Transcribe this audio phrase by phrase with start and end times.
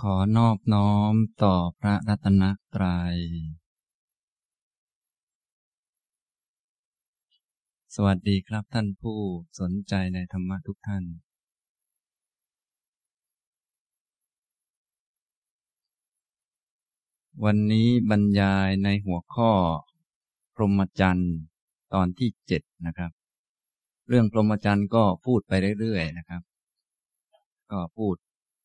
[0.00, 2.42] ขอนอบน้อมต่อพระรัตน
[2.74, 3.16] ตรัย
[7.94, 9.18] สวัสดีครับท่านผู้
[9.60, 11.04] สนใจในธรรมะทุกท่าน
[17.44, 19.52] วันนี้บรรยายในหัวข้อ
[20.54, 21.34] พรหมจรรย์
[21.94, 23.10] ตอนที่เจ็ดนะครับ
[24.08, 26.42] เรื่องพรหมจรรย์ก็พูดไปเรื่อยๆนะครับ
[27.72, 28.16] ก็พูด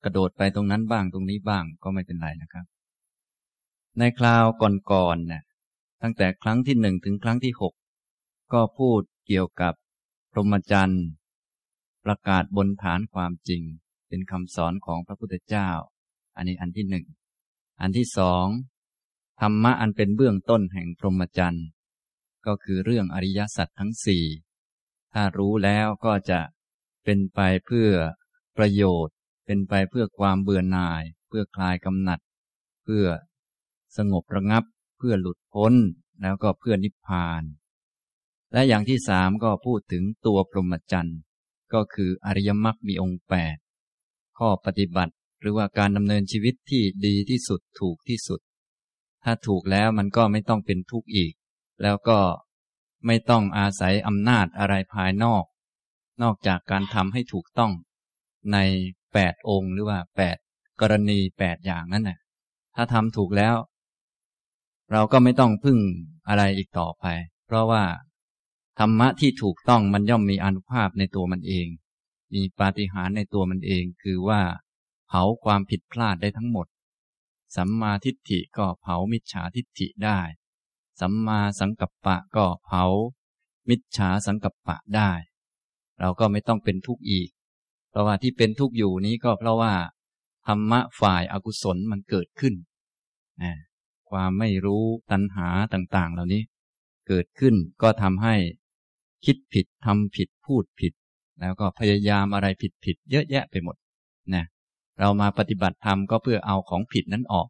[0.03, 2.65] กระโดดไปตรงนั้นบ้างตรงนี้บ้างก็ไม่เป็นไรนะครับ
[3.99, 4.45] ในคราว
[4.91, 5.43] ก่อนๆเนี่ย
[6.01, 7.73] ตั้งแต่ครั้งที่หนึ่งถึงครั้งที่หก
[8.53, 9.73] ก็พูดเกี่ยวกับ
[10.31, 11.05] พรหมจรรย์
[12.05, 13.63] ประกาศบนฐานความจริง
[14.07, 15.69] เป็นคำสอนของพระพุทธเจ้า
[16.35, 17.05] อันนี้อันที่หนึ่ง
[17.81, 18.45] อันที่สอง
[19.41, 21.67] ธรรมะอันเป็นเบื้องต้นแห่งพรหมจรรย์
[22.45, 24.23] ก็คือเรื่องอริยสัจทั้งสี่
[25.13, 26.39] ถ้ารู้แล้วก็จะ
[27.03, 27.89] เป็นไปเพื่อ
[28.57, 29.15] ประโยชน์
[29.47, 32.19] เป็นไปเพื่อความเบื่อหน่าย เพื่อคลายกำหนัด
[32.83, 33.05] เพื่อ
[33.97, 34.63] สงบระงับ
[34.97, 35.73] เพื่อหลุดพ้น
[36.21, 37.43] แล้วก็เพื่อนิพพาน
[38.53, 41.19] และอย่างที่สามก็พูดถึงตัวพรหมจรรย์
[41.73, 43.57] ก็คืออริยมรรคมีองค์แปด
[44.37, 48.39] ข้อปฏิบัติหรือว่าการดำเนินชีวิตที่ดีที่สุดถูกที่สุด
[49.23, 51.33] ถ้าถูกแล้วมันก็ไม่ต้องเป็นทุกข์อีก
[51.81, 52.19] แล้วก็
[53.05, 55.43] ไม่ต้องอาศัยอำนาจอะไรภายนอก
[56.21, 57.71] นอกจากการทำให้ถูกต้อง
[58.53, 58.57] ใน
[59.13, 60.37] แปดองค์หรือว่าแปด
[60.81, 62.19] กรณีแปดอย่างนั้นน่ะ
[62.75, 63.55] ถ้าทำถูกแล้ว
[64.91, 65.79] เราก็ไม่ต้องพึ่ง
[66.27, 67.05] อะไรอีกต่อไป
[67.45, 67.83] เพราะว่า
[68.79, 71.67] ธรรมะที่ถูกต้องมันย่อมมีอนุภาพในตัวมันเอง
[72.33, 74.41] มีปาฏิหาริย์ในตัวมันเอง คือว่า
[75.07, 76.67] เผาความผิดพลาดได้ทั้งหมด
[77.55, 80.19] สัมมาทิฏฐิก็เผามิจฉาทิฏฐิได้
[80.99, 82.83] สัมมาสังกัปปะก็เผา
[83.69, 85.11] มิจฉาสังกัปปะได้
[85.99, 87.29] เราก็ไม่ต้องเป็นทุกข์อีก
[87.97, 89.73] ราะว่าที่เป็นทุกข์อยู่นี้ก็เพราะว่า
[90.47, 92.53] ธรรมะฝ่ายอากุศลมันเกิดขึ้น
[93.43, 93.53] นะ
[94.09, 96.41] ความไม่รู้ตัณหาต่างๆ เหล่านี้
[97.07, 98.35] เกิดขึ้นก็ทำให้
[99.25, 100.93] คิดผิดทำผิดพูดผิด
[101.41, 103.75] แล้วก็พยายามอะไรผิดผิดเยอะแยะไปหมด
[104.33, 104.45] นะ
[104.99, 107.47] เรามาปฏิบัติธรรมก็เพื่อเอาของผิดนั้นออก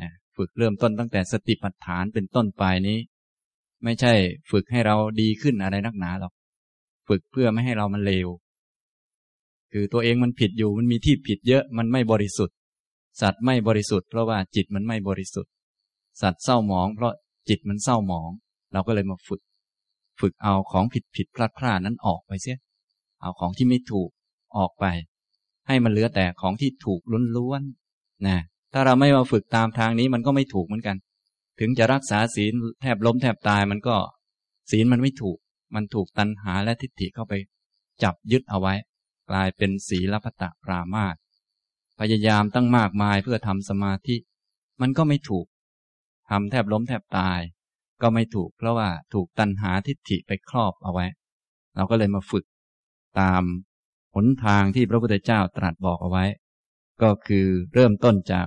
[0.00, 2.98] นะฝึกเริ่มต้นตั้งแต่สติปัฏฐานเป็นต้นไปนี้
[3.84, 4.12] ไม่ใช่
[4.50, 6.32] ฝึกให้เราดีขึ้นอะไรนักหนาหรอก
[7.08, 8.28] ฝึกเพื่อไม่ให้เรามันเลว
[9.72, 12.54] คือตัวเองมันผิดอยู่มันมีที่ผิดเยอะมันไม่บริสุทธิ์
[13.20, 15.52] สัตว์ไม่บริสุทธิ์เพราะว่าจิตมันไม่บริสุทธิ์
[16.20, 17.12] สัตว์เศร้าหมอง เพราะ
[17.48, 18.30] จิตมันเศร้าหมอง
[18.72, 19.40] เราก็เลยมาฝึก
[20.20, 22.58] ฝึกเอาของผิดผิดพลาดพลาดนั้นออกไปเสีย
[23.20, 24.08] เอาของที่ไม่ถูก
[24.56, 24.84] ออกไป
[25.68, 27.00] ให้มันเหลือแต่ของที่ถูก
[27.36, 28.38] ล้วนๆนะ
[28.72, 30.96] ถ้าเราไม่มาฝึกตามทางนี้มันก็ไม่ถูกเหมือนกัน
[31.60, 33.96] ถึงจะรักษาศีลแทบล้มแทบตายมันก็
[34.70, 35.38] ศีลมันไม่ถูก
[35.74, 37.34] มันถูกตัณหาและทิฏฐิเข้าไป
[38.02, 38.74] จับยึดเอาไว้
[39.30, 41.16] กลายเป็นศีลพัตปรามาต
[42.00, 44.16] พยายามตั้งมากมายเพื่อทำสมาธิ
[44.80, 45.46] มันก็ไม่ถูก
[46.30, 47.40] ทำแทบล้มแทบตาย
[48.02, 51.06] ก็ไม่ถูกเพราะว่าถูกตัณหาทิฏฐิไปครอบเอาไว้
[51.74, 52.44] เราก็เลยมาฝึก
[53.20, 53.42] ตาม
[54.14, 56.24] หนทางที่พระพุทธเจ้าตรัสบอกเอาไว้
[57.02, 58.46] ก็คือเริ่มต้นจาก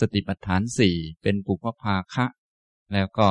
[0.00, 2.26] สติปัฏฐานสี่เป็นปุพพาคะ
[2.92, 3.28] แล้วก็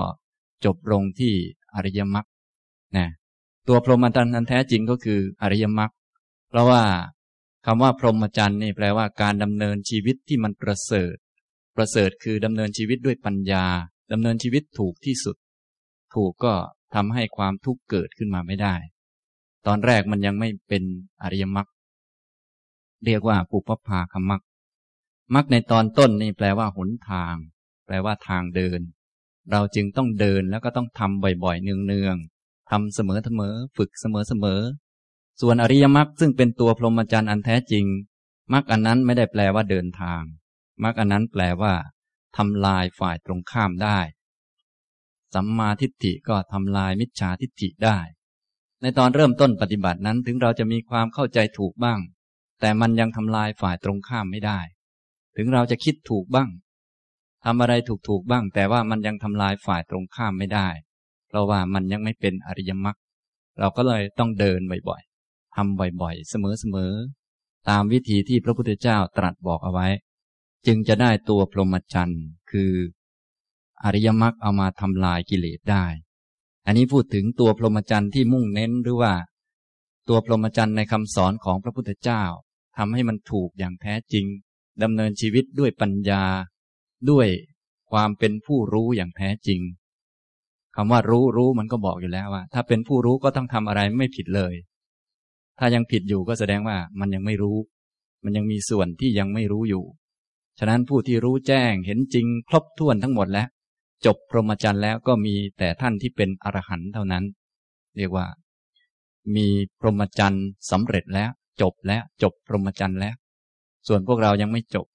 [0.66, 1.34] จบลงที่
[1.76, 2.28] อริยมรรค
[2.98, 3.08] นะ
[3.68, 5.92] ตัวพรหมจรรย์อันแท้จริงก็คืออริยมรรค
[6.50, 6.84] เพราะว่า
[7.66, 11.16] คำว่าพรหมจรรย์นี่แปลว่าการดำเนินชีวิตที่มันประเสริฐ
[11.76, 13.66] ประเสริฐคือดำเนินชีวิตด้วยปัญญา
[14.12, 15.36] ดำเนินชีวิตถูกที่สุด
[16.16, 16.54] ถูกก็
[16.96, 18.76] ทำให้ความทุกข์เกิดขึ้นมาไม่ได้
[19.68, 20.84] ตอนแรกมันยังไม่เป็น
[21.24, 21.68] อริยมรรค
[23.06, 24.42] เรียกว่าปุพพาคมรรค
[25.36, 27.36] มรรคในตอนต้นนี่แปลว่าหนทาง
[27.86, 28.80] แปลว่าทางเดิน
[29.52, 33.00] เราจึงต้องเดินแล้วก็ต้องทำบ่อยๆเนืองๆทำเส
[33.40, 34.06] มอๆฝึกเส
[34.44, 34.62] มอ
[35.42, 37.86] ส่วนอริยมรรคซึ่งเป็นตัวพรหมจรรย์อันแท้จริง
[38.54, 40.22] มรรคอันนั้นไม่ได้แปลว่าเดินทาง
[40.84, 41.74] มรรคอันนั้นแปลว่า
[42.38, 44.00] ทำลายฝ่ายตรงข้ามได้
[45.34, 47.98] สัมมาทิฏฐิก็ทำลายมิจฉาทิฏฐิได้
[48.82, 52.00] ในตอนเริ่มต้นปฏิบัตินั้นถึงเราจะมีความเข้าใจถูกบ้าง
[52.62, 54.60] แต่มันยังทำลายฝ่ายตรงข้ามไม่ได้
[55.38, 56.50] ถึงเราจะคิดถูกบ้าง
[57.46, 60.68] ทำอะไรถูกถูกบ้าง แต่ว่ามันยังทำลายฝ่ายตรงข้ามไม่ได้
[61.28, 62.98] เพราะว่ามันยังไม่เป็นอริยมรรค
[63.60, 65.02] เราก็เลยต้องเดินบ่อย
[65.58, 66.34] ทำบ่อยๆ เส
[66.76, 69.88] มอๆ ตามวิธีที่พระพุทธเจ้าตรัสบอกเอาไว้
[70.68, 72.72] จึงจะได้ตัวพรหมจรรย์คือ
[73.84, 75.86] อริยมรรคเอามาทำลายกิเลสได้
[76.66, 79.14] อันนี้พูดถึงตัวพรหมจรรย์ที่มุ่งเน้นหรือว่า
[80.10, 82.24] ตัวพรหมจรรย์ในคำสอนของพระพุทธเจ้า
[82.78, 84.26] ทำให้มันถูกอย่างแท้จริง
[84.84, 86.24] ดำเนินชีวิตด้วยปัญญา
[87.10, 87.28] ด้วย
[87.92, 89.62] ความเป็นผู้รู้อย่างแท้จริง
[90.76, 94.54] คำว่ารู้รู้มันก็บอกอยู่แล้วว่า ถ้าเป็นผู้รู้ก็ต้องทำอะไรไม่ผิดเลย
[95.60, 97.58] ถ้ายังผิดอยู่ก็แสดงว่ามันยังไม่รู้
[98.24, 99.84] มันยังมีส่วนที่ยังไม่รู้อยู่
[100.60, 103.48] ฉะนั้นผู้ที่รู้แจ้งเห็นจริง ครบถ้วนทั้งหมดแล้ว
[104.06, 107.24] จบพรหมจรรย์แล้วก็มีแต่ท่านที่เป็นอรหันต์เท่านั้น
[107.98, 108.26] เรียกว่า
[109.36, 109.48] มี
[109.80, 111.30] พรหมจรรย์สำเร็จแล้ว
[111.62, 113.16] จบแล้วจบพรหมจรรย์แล้ว
[113.88, 114.86] ส่วนพวกเรายังไม่จบ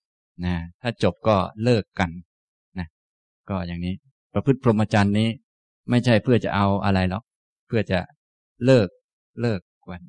[0.45, 2.11] นะถ้าจบก็เลิกกัน
[2.79, 2.87] นะ
[3.49, 3.95] ก็อย่างนี้
[4.33, 5.29] ประพฤติพรหมจรรย์นี้
[5.91, 7.23] ไม่ใช่เพื่อจะเอาอะไรหรอก
[7.67, 7.99] เพื่อจะ
[8.65, 8.89] เลิก
[9.41, 9.61] เลิก
[9.91, 10.03] กัน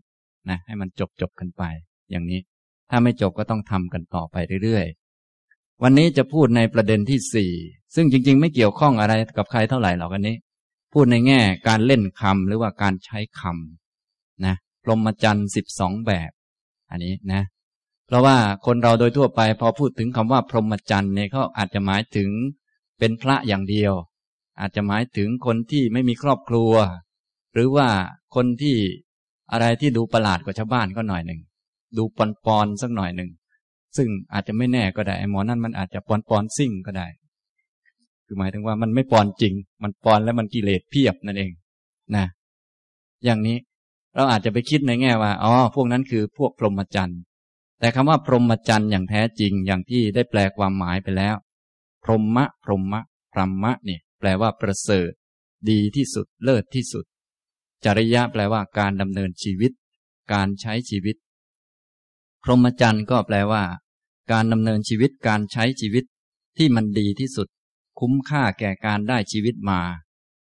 [0.49, 1.63] นะให้มันจบจบกันไป
[2.11, 2.39] อย่างนี้
[2.89, 7.51] ถ้าไม่จบก็ต้องทำกันต่อไปเรื่อยๆ วันนี้จะพูดในประเด็นที่สี่
[7.95, 10.35] ซึ่งจริง ๆ ไม่เกี่ยวข้องอะไรกับใครเท่าไหร่หรอกอันนี้
[10.93, 16.31] พูดในแง่การเล่นคำหรือว่าการใช้คำนะพรหมจรรย์สิบสองแบบ
[16.91, 17.41] อันนี้นะ
[18.07, 22.29] เพราะว่าคนเราโดยทั่วไป พอพูดถึงคำว่าพรหมจรรย์เนี่ยเขาอาจจะหมายถึง
[22.99, 23.93] เป็นพระอย่างเดียว
[24.59, 26.73] อาจจะหมายถึงคนที่ไม่มีครอบครัว
[27.53, 27.87] หรือว่า
[28.35, 28.77] คนที่
[29.51, 31.41] อะไรที่ดูประหลาดกว่าชาวบ้านก็หน่อยหนึ่ง
[31.97, 33.29] ดูปอนปอนสักหน่อยหนึ่ง
[33.97, 37.07] ซึ่งอาจจะไม่แน่ก็ได้ไอ้หมอนั่นมันอาจจะปอนปอนซิ่งก็ได้
[38.25, 39.53] คือหมายถึงว่ามันไม่ปอนจริง
[39.83, 41.51] มันปอนแล้วมันกิเลสเพียบนั่นเอง
[42.15, 42.25] นะ
[43.25, 43.57] อย่างนี้
[44.15, 47.19] เราอาจจะไปคิดในแง่ว่าอ๋อพวกนั้นคือพวกพรหมจรรย์
[47.79, 51.35] แต่คำว่าพรหมจรรย์อย่างแท้จริงอย่างที่ได้แปลความหมายไปแล้ว
[52.03, 53.01] พรหมะพรหมะ
[53.33, 55.11] พรหมะเนี่ยแปลว่าประเสริฐ
[55.69, 57.05] ดีที่สุดเลิศที่สุด
[57.85, 59.71] จริยะแปลว่าการดำเนินชีวิต
[60.33, 61.15] การใช้ชีวิต
[62.43, 63.63] พรหมจรรย์ก็แปลว่า
[64.31, 66.03] การดำเนินชีวิตการใช้ชีวิต
[66.57, 67.47] ที่มันดีที่สุด
[67.99, 69.81] คุ้มค่าแก่การได้ชีวิตมา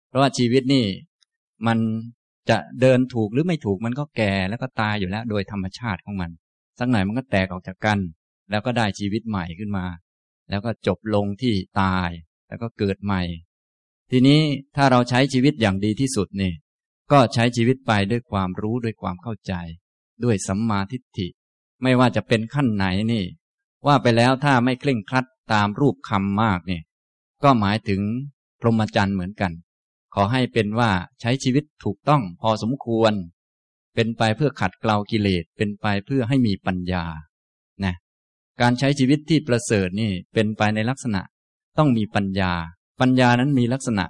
[0.09, 0.87] เพราะว่าชีวิตนี่
[1.67, 1.79] มัน
[2.51, 6.31] จะเดินถูกหรือไม่ถูกมันก็แก่แล้วก็ตายอยู่แล้ว โดยธรรมชาติของมัน
[6.79, 7.99] สักหน่อยมันก็แตกออกจากกัน
[8.51, 9.87] แล้วก็ได้ชีวิตใหม่ขึ้นมา
[10.51, 12.09] แล้วก็จบลงที่ตาย
[12.49, 13.23] แล้วก็เกิดใหม่
[14.11, 14.41] ทีนี้
[14.77, 16.53] ถ้าเราใช้ชีวิตอย่างดีที่สุดนี่
[17.13, 19.53] ก็ใช้ชีวิตไปด้วยความรู้ด้วยความเข้าใจ
[20.25, 21.29] ด้วยสัมมาทิฏฐิ
[21.83, 23.25] ไม่ว่าจะเป็นขั้นไหนนี่
[23.87, 26.83] ว่าไปแล้วถ้าไม่เคร่งครัดตามรูปคำมากเนี่ย
[27.43, 28.01] ก็หมายถึง
[28.61, 29.53] พรหมจรรย์เหมือนกัน
[30.15, 33.13] ขอให้เป็นว่าใช้ชีวิตถูกต้องพอสมควร
[33.95, 37.05] เป็นไปเพื่อขัดเกลากิเลสเป็นไปเพื่อให้มีปัญญา
[37.85, 37.95] นะ
[38.61, 41.23] การใช้ชีวิตที่ประเสริฐนี่เป็นไปในลักษณะ
[41.79, 42.53] ต้องมีปัญญา
[43.01, 44.05] ปัญญานั้นมีลักษณะ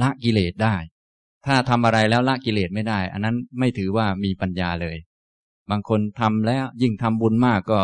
[0.00, 0.76] ละกิเลสได้
[1.46, 4.96] ถ้าทำอะไรแล้วละกิเลสไม่ได้ อันนั้นไม่ถือว่ามีปัญญาเลย
[5.70, 7.80] บางคนทำแล้วยิ่งทำบุญมากก็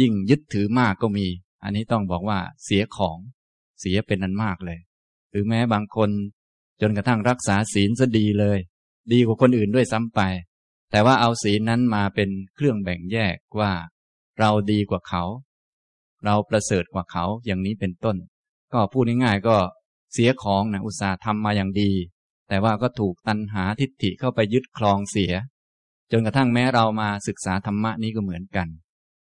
[0.00, 1.26] ยิ่งยึดถือมากก็มี
[1.62, 3.18] อันนี้ต้องบอกว่าเสียของ
[3.80, 4.78] เสียเป็นนันมากเลย
[5.30, 6.10] หรือแม้บางคน
[6.80, 8.58] จนกระทั่งรักษาศีลซะดีเลย
[9.12, 10.20] ดีกว่าคนอื่นด้วยซ้ำไป
[10.90, 13.72] แต่ว่าเอาศีลนั้นมาเป็นเครื่องแบ่งแยกว่า
[14.38, 15.22] เราดีกว่าเขา
[16.24, 18.16] เราประเสริฐกว่าเขาอย่างนี้เป็นต้น
[18.72, 19.56] ก็พูดง่ายๆก็
[20.12, 21.90] เสียของนะอุตสาห์ทำมาอย่างดี
[22.48, 25.32] แต่ว่าก็ถูกตัณหาทิฏฐิเข้าไปยึดคลองเสีย
[26.12, 28.68] จนกระทั่งแม้เรามาศึกษาธรรมะนี้ก็เหมือนกัน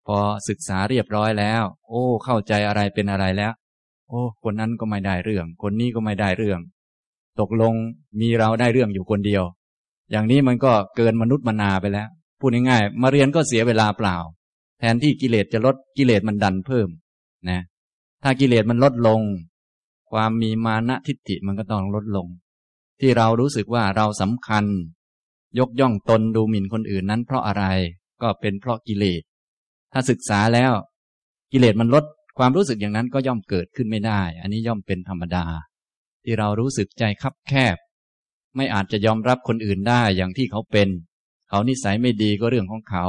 [0.07, 0.17] พอ
[0.49, 3.53] ศึกษาเรียบร้อยแล้ว โอ้ เข้าใจอะไรเป็นอะไรแล้ว
[4.09, 6.59] โอ้ คนนั้นก็ไม่ได้เรื่อง คนนี้ก็ไม่ได้เรื่อง
[7.39, 7.73] ตกลง
[8.19, 9.43] มีเราได้เรื่องอยู่คนเดียว
[10.11, 12.07] อย่างนี้มันก็เกินมนุษย์มนาไปแล้ว
[12.39, 14.17] พูดง่ายๆมาเรียนก็เสียเวลาเปล่า
[14.79, 16.89] แทนที่กิเลสจะลดกิเลสมันดันเพิ่ม
[17.49, 17.61] นะ
[18.23, 19.21] ถ้ากิเลสมันลดลง
[20.11, 22.27] ความมีมานะทิฏฐิมันก็ต้องลดลง
[22.99, 24.65] ที่เรารู้สึกว่าเราสำคัญ
[25.59, 27.63] ยกย่องตนดูหมิ่นคนอื่นนั้น เพราะอะไร
[28.21, 29.21] ก็เป็นเพราะกิเลส
[29.93, 30.71] ถ้าศึกษาแล้ว
[31.51, 32.03] กิเลสมันลด
[32.37, 35.45] ความรู้สึกอย่างนั้นก็ย่อมเกิดขึ้นไม่ได้ อันนี้ย่อมเป็นธรรมดา
[36.23, 37.77] ที่เรารู้สึกใจคับแคบ
[38.55, 40.89] ไม่อาจจะยอมรับคนอื่นได้อย่างที่เขาเป็น
[41.49, 43.05] เขานิสัยไม่ดีก็เรื่องของเขา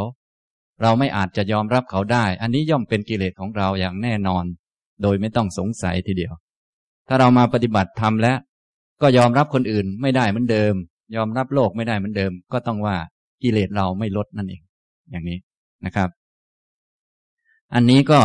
[0.82, 4.44] เราไม่อาจจะยอมรับเขาได้ อันนี้ย่อมเป็นกิเลสของเราอย่างแน่นอน
[5.02, 6.32] โดยไม่ต้องสงสัยทีเดียว
[7.08, 8.32] ถ้าเรามาปฏิบัติธรรมและ
[9.02, 10.74] ก็ยอมรับคนอื่นไม่ได้เหมือนเดิม
[11.16, 12.96] ยอมรับโลกไม่ได้เหมือนเดิม ก็ต้องว่า
[13.42, 14.62] กิเลสเราไม่ลดนั่นเอง
[15.10, 15.38] อย่างนี้
[15.84, 16.08] นะครับ
[17.74, 18.20] อันนี้ก็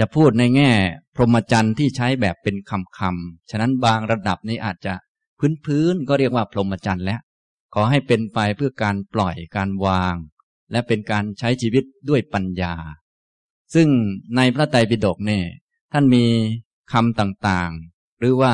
[0.00, 0.70] จะพูดในแง่
[1.14, 4.94] พรหมจรรย์ที่ใช้แบบเป็นคำคำฉะนั้นบางระดับนี้อาจจะ
[5.38, 7.20] พื้นพื้นก็เรียกว่าพรหมจรรย์แล้ว
[7.74, 10.14] ขอให้เป็นไปเพื่อการปล่อยการวาง
[10.72, 12.74] และเป็นการใช้ชีวิตด้วยปัญญา
[13.74, 13.88] ซึ่ง
[14.36, 15.44] ในพระไตรปิฎกเนี่ย
[15.92, 16.24] ท่านมี
[16.92, 18.52] คำต่างๆ หรือว่า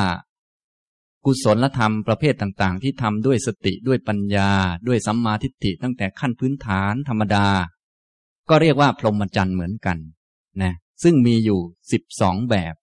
[1.26, 4.50] กุศลธรรมประเภทต่างๆ ที่ทำด้วยสติด้วยปัญญา
[4.88, 7.46] ด้วยสัมมาทิฏฐิตั้งแต่ขั้นพื้นฐานธรรมดา
[8.48, 9.98] ก็เรียกว่าพรหมจรรย์เหมือนกัน
[10.62, 11.60] นะซึ่งมีอยู่
[11.92, 12.74] สิบสองแบบ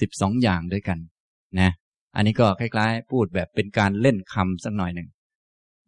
[0.00, 0.98] สิบสองอย่างด้วยกัน
[1.60, 1.70] นะ
[2.14, 5.08] อันนี้ก็คล้ายๆ พูดแบบเป็นการเล่นคำสักหน่อยหนึ่ง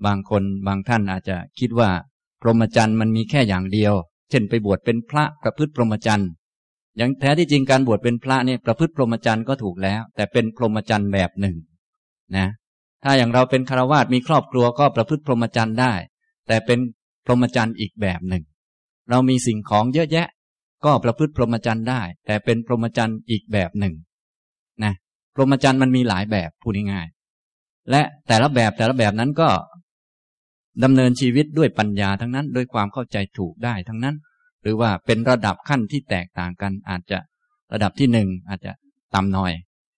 [0.07, 1.91] บางคนบางท่านอาจจะคิดว่า
[2.43, 3.95] พรหมจรรย์มันมีแค่อย่างเดียว
[4.31, 6.31] เช่นไปบวชเป็นพระประพฤติพรหมจรรย์
[6.97, 11.57] อย่างแท้ที่จริงการบวชเป็นพระเนี่ยประพฤติพรหมจรรย์ก็ถูกแล้ว แต่เป็นพรหมจรรย์แบบหนึ่ง
[12.37, 12.47] นะ
[13.05, 15.93] ถ้าอย่างเราเป็นคารวาสมีครอบครัวก็ประพฤติพรหมจรรย์ได้
[16.49, 16.79] แต่เป็น
[17.27, 18.43] พรหมจรรย์อีกแบบหนึ่ง
[19.11, 20.29] เรามีสิ่งของเยอะแยะ
[20.85, 23.95] ก็ประพฤติพรหมจรรย์ได้ แต่เป็นพรหมจรรย์อีกแบบหนึ่ง
[24.85, 24.93] นะ
[25.35, 29.49] พรหมจรรย์มันมีหลายแบบพูดง่ายๆและแต่ละแบบแต่ละแบบนั้นก็
[30.85, 34.17] ดำเนินชีวิตด้วยปัญญาทั้งนั้นด้วยความเข้าใจถูกได้ทั้งนั้น
[34.63, 37.19] หรือว่าเป็นระดับขั้นที่แตกต่างกันอาจจะ
[37.73, 38.73] ระดับที่หนึ่งอาจจะ
[39.15, 39.53] ต่ำหน่อย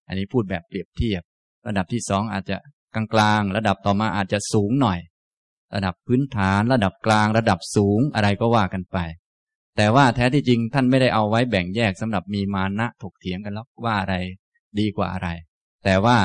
[0.08, 1.22] อันนี้พูดแบบเปรียบเทียบ
[1.66, 2.56] ระดับที่สองอาจจะ
[2.94, 4.98] กลางๆ ระดับต่อมาอาจจะสูงหน่อย
[5.74, 8.98] ระดับพื้นฐาน ระดับกลาง ระดับสูงอะไรก็ว่ากันไป
[9.76, 14.14] แต่ว่าแท้ที่จริงท่านไม่ได้เอาไว้แบ่งแยกสำหรับมีมานะถกเถียงกันแล้วว่าอะไร
[14.78, 15.28] ดีกว่าอะไร
[15.84, 16.18] แต่ว่า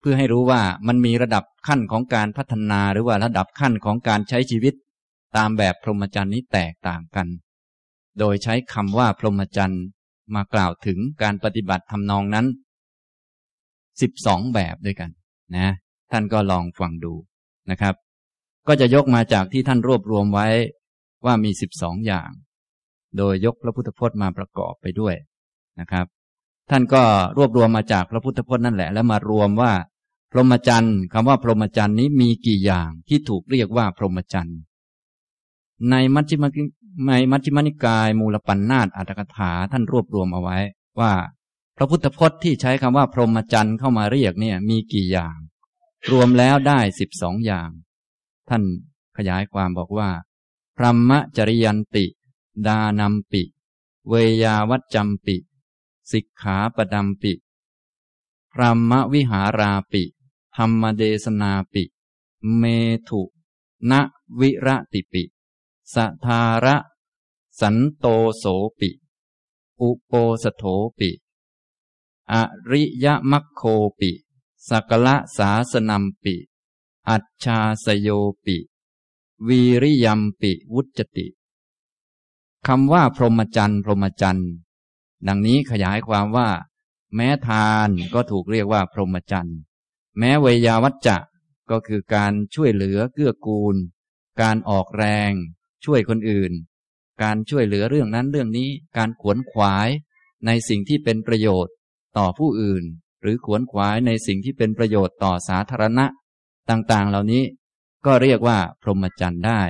[0.00, 4.74] เพื่อให้รู้ว่ามันมีระดับขั้นของการพัฒนาหรือว่าระดับขั้นของการใช้ชีวิต
[5.36, 7.26] ตามแบบพรหมจรรย์นี้แตกต่างกัน
[8.18, 9.84] โดยใช้คำว่าพรหมจรรย์
[10.34, 12.46] มากล่าวถึงการปฏิบัติทำนองนั้น
[14.00, 15.10] สิบสองแบบด้วยกัน
[15.56, 15.68] นะ
[16.12, 17.12] ท่านก็ลองฟังดู
[17.70, 17.94] นะครับ
[18.68, 20.46] ก็จะยกมาจากที่ท่านรวบรวมไว้
[21.24, 22.30] ว่ามีสิบสองอย่าง
[23.16, 25.14] โดยยกพระพุทธพจน์มาประกอบไปด้วย
[25.80, 26.06] นะครับ
[26.70, 27.02] ท่านก็
[27.36, 29.72] รวบรวมมาจากพระพุทธพจน์นั่นแหละ แล้วมารวมว่า
[30.32, 34.58] พรหมจรรย์คำว่าพรหมจรรย์นี้มีกี่อย่างที่ถูกเรียกว่าพรหมจรรย์
[35.90, 36.44] ในมัชฌิม
[37.08, 40.58] ในมัชฌิมนิกาย มูลปัญนาตอัตถกถาท่านรวบรวมเอาไว้
[41.00, 41.12] ว่า
[41.76, 45.36] พระพุทธพจน์ที่ใช้คำว่าพรหมจรรย์เข้ามาเรียกเนี่ย มีกี่อย่าง
[46.10, 47.70] รวมแล้วได้สิบสองอย่าง
[48.48, 48.62] ท่าน
[49.16, 50.10] ขยายความบอกว่า
[50.76, 52.04] พรหมจริยันติ
[52.66, 53.42] ดานัมปิ
[54.08, 55.36] เวยาวัจจัมปิ
[56.10, 57.32] สิกขาปดัมปิ
[58.52, 60.02] พรหมวิหาราปิ
[60.56, 61.84] ธรรมเดสนาปิ
[62.56, 62.64] เม
[63.08, 63.22] ถุ
[63.90, 63.92] ณ
[64.40, 65.22] วิระติปิ
[65.94, 66.76] สทาระ
[67.60, 68.06] สันโต
[68.38, 68.44] โส
[68.78, 68.90] ปิ
[69.80, 70.64] อุโปสโถ
[70.98, 71.10] ปิ
[72.32, 72.34] อ
[72.72, 73.62] ริยมัคโค
[73.98, 74.12] ปิ
[74.68, 76.36] สักละสาสนัมปิ
[77.08, 78.08] อัจชาสโย
[78.44, 78.56] ปิ
[79.46, 81.26] วีริยมปิวุจติ
[82.66, 84.50] คำว่าพรหมจรรย์พรหมจรรย์
[85.26, 86.48] ดังนี้ขยายความว่า
[87.14, 89.58] แม้ทานก็ถูกเรียกว่าพรหมจรรย์
[90.18, 91.18] แม้เวยาวัจจะ
[91.70, 93.76] ก็คือการช่วยเหลือเกื้อกูล
[94.40, 95.32] การออกแรง
[95.84, 96.52] ช่วยคนอื่น
[97.22, 99.88] การช่วยเหลือเรื่องนั้นเรื่องนี้ การขวนขวาย
[100.46, 101.74] ในสิ่งที่เป็นประโยชน์
[102.18, 102.84] ต่อผู้อื่น
[103.22, 106.06] หรือขวนขวายในสิ่งที่เป็นประโยชน์ต่อสาธารณะ
[106.70, 107.44] ต่างๆ เหล่านี้
[108.06, 109.62] ก็เรียกว่าพรหมจรรย์ได้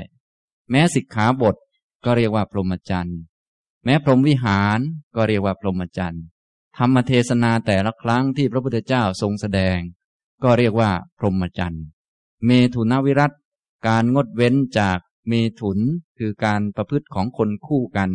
[0.70, 1.56] แม้สิกขาบท
[2.04, 3.18] ก็เรียกว่าพรหมจรรย์
[3.84, 4.78] แม้พรหมวิหาร
[5.16, 6.24] ก็เรียกว่าพรหมจรรย์
[6.78, 9.78] ธรรมเทศนาแต่ละครั้งที่พระพุทธเจ้าทรงแสดง
[10.42, 11.84] ก็เรียกว่าพรหมจรรย์
[12.44, 13.32] เมถุนวิรัต
[13.86, 14.98] การงดเว้นจาก
[15.28, 15.78] เมถุน
[16.18, 18.10] คือการประพฤติของคนคู่กัน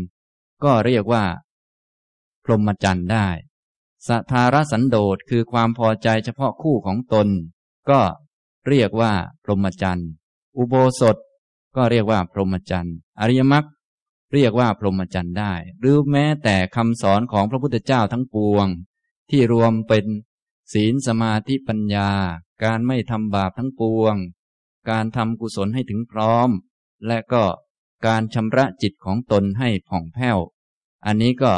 [0.64, 1.24] ก็เรียกว่า
[2.44, 3.28] พรหมจรรย์ได้
[4.08, 7.28] สัทธารสันโดษคือความพอใจเฉพาะคู่ของตน
[7.90, 8.02] ก็
[8.68, 10.10] เรียกว่าพรหมจรรย์
[10.58, 11.18] อุโบสถ
[11.76, 13.66] ก็เรียกว่าพรหมจรรย์อริยมรรค
[14.34, 18.68] เรียกว่าพรหมจรรย์ได้ หรือแม้แต่คำสอนของพระพุทธเจ้าทั้งปวง
[19.30, 20.06] ที่รวมเป็น
[20.74, 22.10] ศีลสมาธิปัญญา
[22.64, 24.16] การไม่ทำบาปทั้งปวง
[24.90, 26.50] การทำกุศลให้ถึงพร้อม
[27.08, 27.44] และก็
[28.06, 30.38] การชำระจิตของตนให้ผ่องแผ้ว
[31.06, 31.54] อันนี้ก็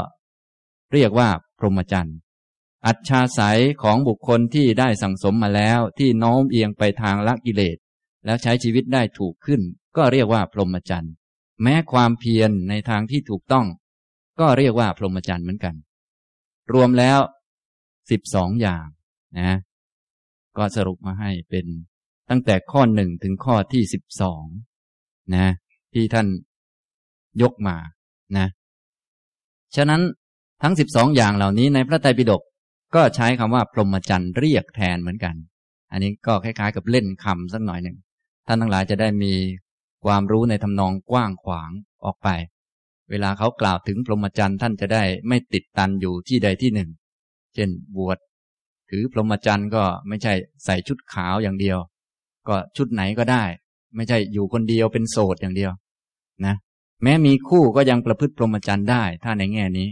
[0.94, 2.18] เรียกว่าพรหมจรรย์
[2.86, 7.78] อัจฉาสัยของบุคคลที่ได้สั่งสมมาแล้วที่โน้มเอียงไปทางละกิเลส
[8.26, 9.62] แล้วใช้ชีวิตได้ถูกขึ้น
[9.98, 11.14] ก็เรียกว่าพรหมจรรย์
[11.62, 13.66] แม้ความเพียรในทางที่ถูกต้อง
[14.40, 15.76] ก็เรียกว่าพรหมจรรย์เหมือนกัน
[16.74, 17.20] รวมแล้ว
[18.12, 18.86] สิบสองอย่าง
[19.40, 19.52] นะ
[20.58, 21.66] ก็สรุปมาให้เป็น
[22.30, 24.46] ตั้งแต่ข้อหนึ่งถึงข้อที่สิบสอง
[25.36, 25.48] นะ
[25.94, 26.28] ที่ท่าน
[27.42, 27.78] ยกมา
[28.38, 28.48] นะ
[29.76, 30.02] ฉะนั้น
[30.62, 32.42] ทั้งสิบสองอย่างเหล่านี้ในพระไตรปิฎก
[32.96, 35.36] ก็ใช้คำว่าพรหมจรรย์เรียกแทนเหมือนกัน
[35.92, 37.98] อันนี้ก็คล้ายๆ กับเล่นคำสักหน่อยหนึ่ง
[38.48, 39.34] ท่านทั้งหลายจะได้มี
[40.06, 41.72] ความรู้ในทำนองกว้างขวาง
[42.06, 42.30] ออกไป
[43.10, 46.90] เวลาเขากล่าวถึงพรหมจรรย์ท่านจะได้ไม่ติดตันอยู่ที่ใดที่หนึ่ง
[47.56, 48.18] เช่นบวช
[48.90, 50.34] ถือพรหมจรรย์ก็ไม่ใช่
[50.66, 51.78] ใส่ชุดขาวอย่างเดียว
[52.48, 53.44] ก็ชุดไหนก็ได้
[53.96, 55.72] ไม่ใช่อยู่คนเดียวเป็นโสดอย่างเดียว
[56.46, 56.56] นะ
[57.04, 59.88] แม้มีคู่ก็ยังประพฤติพรหมจรรย์ได้ ถ้าในแง่นี้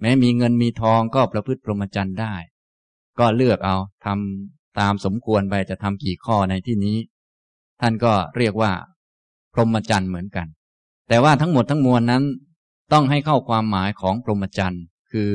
[0.00, 2.34] แม้มีเงินมีทองก็ประพฤติพรหมจรรย์ได้
[3.18, 6.96] ก็เลือกเอาทำตามสมควรไปจะทำกี่ข้อในที่นี้
[7.80, 8.72] ท่านก็เรียกว่า
[9.54, 10.46] พรหมจรรย์เหมือนกัน
[11.08, 12.24] แต่ว่าทั้งหมดทั้งมวลนั้น
[12.92, 15.32] ต้องให้เข้าความหมายของพรหมจรรย์คือ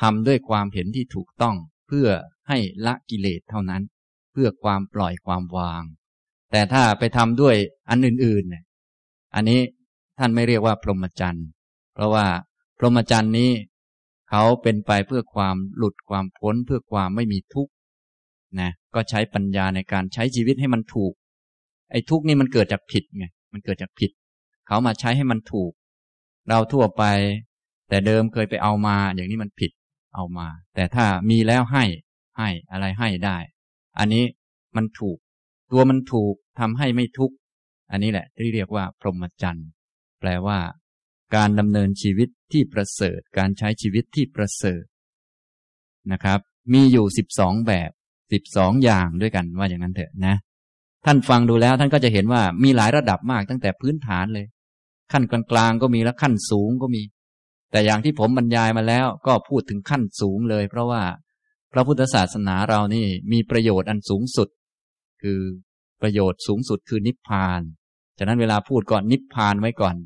[0.00, 1.56] ทำด้วยความเห็นที่ถูกต้อง
[1.88, 2.08] เพื่อ
[2.48, 3.82] ให้ละกิเลสเท่านั้น
[4.32, 5.82] เพื่อความปล่อยความวาง
[6.50, 7.56] แต่ถ้าไปทำด้วย
[7.90, 8.64] อันอื่นๆเนี่ย
[9.34, 9.60] อันนี้
[10.18, 11.46] ท่านไม่เรียกว่าพรหมจรรย์
[11.94, 12.26] เพราะว่า
[12.78, 13.50] พรหมจรรย์นี้
[14.34, 17.72] เขาเป็นไปเพื่อความหลุดความพ้นเพื่อความไม่มีทุกข์
[18.60, 21.12] นะก็ใช้ปัญญาในการใช้ชีวิตให้มันถูก
[21.90, 24.10] ไอ้ทุกข์นี่มันเกิดจากผิดไงมันเกิดจากผิด
[24.66, 25.72] เขามาใช้ให้มันถูก
[26.48, 27.02] เราทั่วไป
[27.88, 29.70] แต่เดิมเคยไปเอามา อย่างนี้มันผิด
[30.14, 31.84] เอามา แต่ถ้ามีแล้วให้
[32.38, 33.36] ให้อะไรให้ได้
[33.98, 34.24] อันนี้
[34.76, 35.16] มันถูก
[35.72, 37.34] ตัวมันถูกทำให้ไม่ทุกข์
[37.90, 39.68] อันนี้แหละที่เรียกว่า พรหมจรรย์
[40.20, 40.58] แปลว่า
[41.36, 44.84] การดำเนินชีวิตที่ประเสริฐ การใช้ชีวิตที่ประเสริฐ
[46.12, 46.40] นะครับ
[46.72, 47.90] มีอยู่สิบสองแบบ
[48.32, 50.34] สิบสองอย่างด้วยกันว่าอย่างนั้นเถอะนะ
[51.04, 54.46] ท่านฟังดูแล้วท่านก็จะเห็นว่ามีหลายระดับมากตั้งแต่พื้นฐานเลย
[55.12, 57.02] ขั้นกลางๆก็มีแล้วขั้นสูงก็มี
[57.70, 61.02] แต่อย่างที่ผมบรรยายมาแล้วก็พูดถึงขั้นสูงเลย เพราะว่า
[61.72, 64.48] พระพุทธศาสนาเรานี่มีประโยชน์อันสูงสุด
[65.22, 65.40] คือ
[66.02, 67.60] ประโยชน์สูงสุดคือนิพพาน
[68.18, 69.96] ฉะนั้นเวลาพูดก่อนนิพพานไว้ก่อน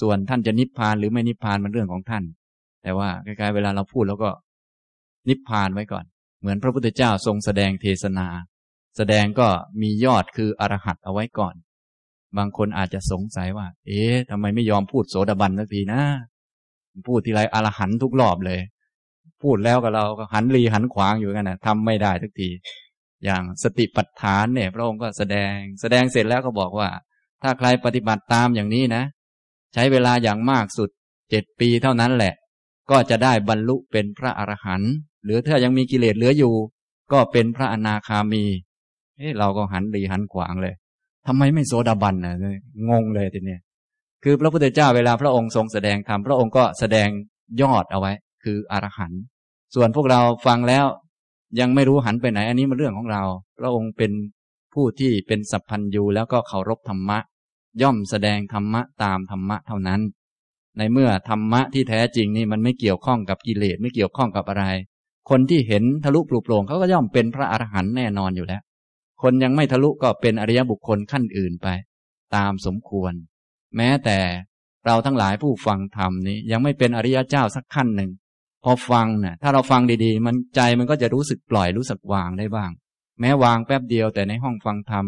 [0.00, 2.24] ส่วนท่านจะนิพพานหรือไม่นิพพานมันเรื่องของท่าน
[2.82, 4.30] แต่ว่าใกล้ๆเวลาเราพูดแล้วก็
[5.28, 6.04] นิพพานไว้ก่อน
[6.40, 8.26] เหมือนพระพุทธเจ้าทรงแสดงเทศนา
[8.96, 9.48] แสดงก็
[9.82, 11.54] มียอดคืออรหัตเอาไว้ก่อน
[12.38, 16.02] บางคนอาจจะสงสัยว่า เอ๊ะทำไมไม่ยอมพูดโสดาบันสักทีนะ
[17.08, 18.60] พูดทีไรอรหันทุกรอบเลย
[19.42, 22.48] พูดแล้วกับเราก็หันรีหันขวางอยู่กันนะทำไม่ได้ทุกที
[23.24, 26.88] อย่างสติปัฏฐานเนี่ย พระองค์ก็แสดง แสดงเสร็จแล้วก็บอกว่า
[27.42, 29.02] ถ้าใครปฏิบัติตามอย่างนี้นะ
[29.74, 30.90] ใช้เวลาอย่างมากสุด
[31.30, 32.34] เจ็ดปีเท่านั้นแหละ
[32.90, 34.92] ก็จะได้บรรลุเป็นพระอรหันต์
[35.24, 36.54] หรือถ้ายังมีกิเลสเหลืออยู่
[37.12, 38.44] ก็เป็นพระอนาคามี
[39.16, 40.74] เฮ้เราก็หันดีหันขวางเลย
[41.26, 42.34] ทำไมไม่โซดาบันนะ
[42.88, 43.60] งงเลยทีเนี้ย
[44.24, 47.08] คือพระพุทธเจ้าเวลาพระองค์ทรงแสดงธรรมพระองค์ก็แสดง
[47.62, 48.12] ยอดเอาไว้
[48.44, 49.20] คืออรหันต์
[49.74, 50.86] ส่วนพวกเราฟังแล้ว
[51.60, 53.22] ยังไม่รู้หันไปไหน อันนี้มันเรื่องของเรา
[53.58, 54.12] พระองค์เป็น
[54.74, 57.18] ผู้ที่เป็นสัพพัญญูแล้วก็เคารพธรรมะ
[57.82, 60.00] ย่อมแสดงธรรมะตามธรรมะเท่านั้น
[60.78, 64.64] ในเมื่อธรรมะที่แท้จริงนี่มันไม่เกี่ยวข้องกับกิเลสไม่เกี่ยวข้องกับอะไร
[65.30, 68.62] คนที่เห็นทะลุปลุกโปร่งเขาก็ย่อมเป็นพระอรหันต์แน่นอนอยู่แล้ว
[69.22, 71.68] คนยังไม่ทะลุก็เป็นอริยบุคคลขั้นอื่นไป
[72.36, 73.12] ตามสมควร
[73.76, 74.18] แม้แต่
[74.86, 78.10] เราทั้งหลายผู้ฟังธรรมนี้ยังไม่เป็นอริยเจ้าสักขั้นหนึ่ง
[78.64, 82.70] พอฟังนะ่ยถ้าเราฟังดีๆ มันใจมันก็จะรู้สึกปล่อยรู้สึกวางได้บ้าง
[83.20, 85.04] แม้วางแป๊บเดียวแต่ในห้องฟังธรรม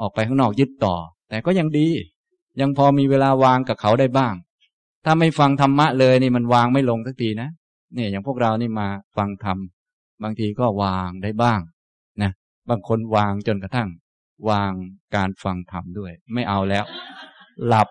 [0.00, 0.96] ออกไปข้างนอกยึดต่อ
[1.32, 1.88] แต่ก็ยังดี
[2.60, 4.34] ยังพอมีเวลาวางกับเขาได้บ้าง
[5.04, 7.48] ถ้าไม่ฟังธรรมะเลยนี่มันวางไม่ลงสักทีนะ
[7.94, 9.58] เนี่ยอย่างพวกเรานี่มาฟังธรรม
[10.22, 11.60] บางทีก็วางได้บ้าง
[12.22, 12.30] นะ
[12.68, 13.88] บางคนวางจนกระทั่ง
[14.48, 14.72] วาง
[15.14, 16.84] การฟังธรรมด้วย ไม่เอาแล้ว
[17.66, 17.88] หลับ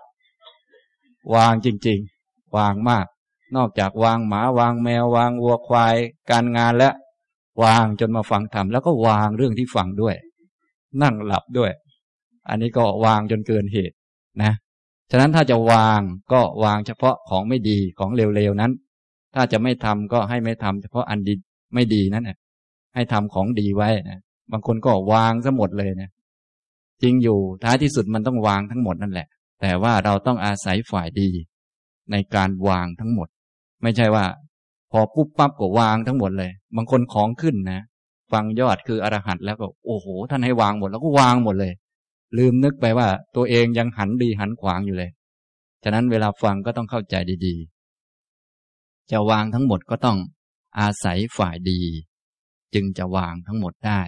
[1.35, 3.05] วางจริง ๆ วางมาก
[3.55, 5.95] นอกจากวางหมาวางแมววางวัวควาย
[6.31, 6.93] การงานแล้ว
[7.63, 10.15] วางจนมาฟังธรรมแล้วก็วางเรื่องที่ฟังด้วย
[11.01, 11.71] นั่งหลับด้วย
[12.49, 13.95] อันนี้ก็วางจนเกินเหตุ
[14.43, 14.53] นะ
[15.11, 16.01] ฉะนั้นถ้าจะวาง
[16.33, 18.71] ก็วางเฉพาะของไม่ดีของเร็วๆนั้น
[19.35, 21.33] ถ้าจะไม่ทำก็ให้ไม่ทำเฉพาะอันดี
[21.73, 22.37] ไม่ดีนั่นแหละ
[22.95, 24.19] ให้ทำของดีไว้นะ
[24.51, 26.09] บางคนก็วางซะหมดเลยนะ
[27.01, 29.27] จริงอยู่ท้ายที่สุดมันต้องวางทั้งหมดนั่นแหละ
[29.61, 31.29] แต่ว่าเราต้องอาศัยฝ่ายดี
[32.11, 33.27] ในการวางทั้งหมด
[33.83, 34.25] ไม่ใช่ว่า
[34.91, 37.81] พอปุ๊บปั๊บก็วางทั้งหมดเลย บางคนของขึ้นนะ
[38.31, 41.73] ฟังยอดคืออรหัตแล้วก็โอ้โห ท่านให้วางหมดแล้วก็วางหมดเลย
[42.37, 45.11] ลืมนึกไปว่าตัวเองยังหันดีหันขวางอยู่เลย
[45.83, 47.15] ฉะนั้นเวลาฟังก็ต้องเข้าใจ
[47.45, 50.17] ดีๆ จะวางทั้งหมดก็ต้อง
[50.79, 51.81] อาศัยฝ่ายดี
[52.73, 54.01] จึงจะวางทั้งหมดได้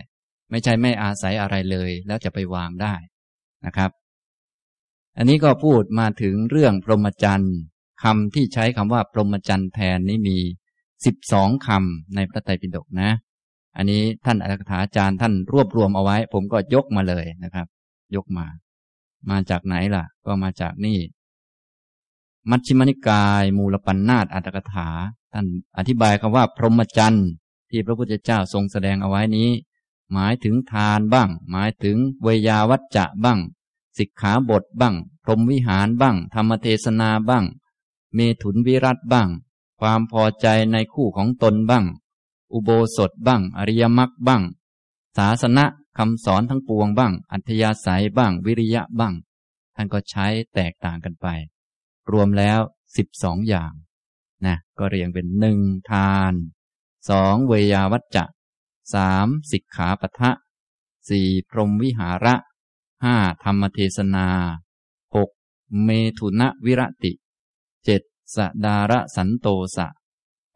[0.49, 2.93] ไม่ใช่ไม่อาศัยอะไรเลย แล้วจะไปวางได้
[3.65, 3.91] นะครับ
[5.17, 7.55] อันนี้ก็พูดมาถึงเรื่องพรหมจรรย์
[8.03, 10.37] คำที่ใช้คำว่าพรหมจรรย์แทนนี้มี
[11.05, 13.09] สิบสองคำในพระไตรปิฎกนะ
[13.77, 17.67] อันนี้ท่านอักถาจารย์ท่านรวบรวมเอาไว้ ผมก็ยกมาเลยนะครับ
[18.15, 18.45] ยกมา
[19.29, 20.99] มาจากไหนล่ะ ก็มาจากนี่
[22.49, 24.89] มัชฌิมานิกาย มูลปัญนาตอัตถกถา
[25.33, 25.45] ท่าน
[25.77, 27.27] อธิบายคำว่าพรหมจรรย์
[27.69, 29.49] ที่พระพุทธเจ้าทรงแสดงเอาไว้นี้
[30.11, 33.39] หมายถึงทานบ้าง หมายถึงเวยาวัจจะบ้าง
[33.97, 37.45] สิกขาบทบ้าง พรหมวิหารบ้าง ธรรมเทศนาบ้าง
[38.13, 39.29] เมถุนวิรัตบ้าง
[39.79, 41.85] ความพอใจในคู่ของตนบ้าง
[42.53, 44.41] อุโบสถบ้าง อริยมรรคบ้าง
[45.17, 45.65] ศาสนะ
[45.97, 49.13] คำสอนทั้งปวงบ้าง อัธยาศัยบ้างวิริยะบ้าง
[49.75, 51.27] ท่านก็ใช้แตกต่างกันไป
[52.11, 52.59] รวมแล้ว
[52.97, 53.71] สิบสองอย่าง
[54.45, 55.59] นะก็เรียงเป็นหนึ่ง
[55.91, 56.33] ทาน
[57.09, 58.25] สองเวยาวัจจะ
[58.93, 60.31] สามสิกขาปะทะ
[61.09, 62.35] สี่พรหมวิหาระ
[63.03, 64.27] ห้าธรรมเทศนา
[65.15, 65.29] หก
[65.83, 67.13] เมถุนวิรติ
[67.85, 68.01] เจ็ด
[68.35, 69.87] สดาระสันโตสะ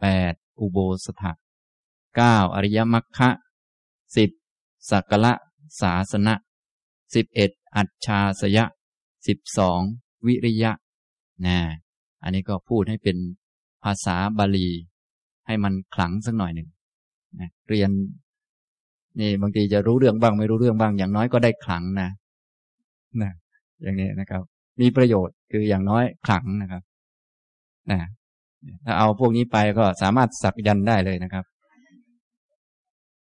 [0.01, 1.31] แปดอุโบสถะ
[2.15, 3.29] เก้าอริยมรรคะ
[4.15, 4.29] สิบ
[4.89, 5.33] สักละ
[5.81, 6.33] ศาสนะ
[7.15, 8.65] สิบเอ็ดอัจฉาสยะ
[9.27, 9.79] สิบสอง
[10.25, 10.71] วิริยะ
[11.45, 11.57] นะ
[12.23, 13.17] อันนี้ก็พูดให้เป็น
[13.83, 14.69] ภาษาบาลี
[15.47, 16.69] ให้มันขลังสักหน่อยหนึ่ง
[17.39, 17.89] นะเรียน
[19.19, 22.09] นี่บางทีจะรู้เรื่องบ้างไม่รู้เรื่องบ้าง อย่างน้อยก็ได้ขลังนะ
[23.21, 23.31] นะ
[23.83, 24.41] อย่างนี้นะครับ
[24.81, 26.83] มีประโยชน์คืออย่างน้อยขลังนะครับ
[27.91, 27.99] นะ
[28.85, 31.45] ถ้าเอาพวกนี้ไปก็สามารถสักยันได้เลยนะครับ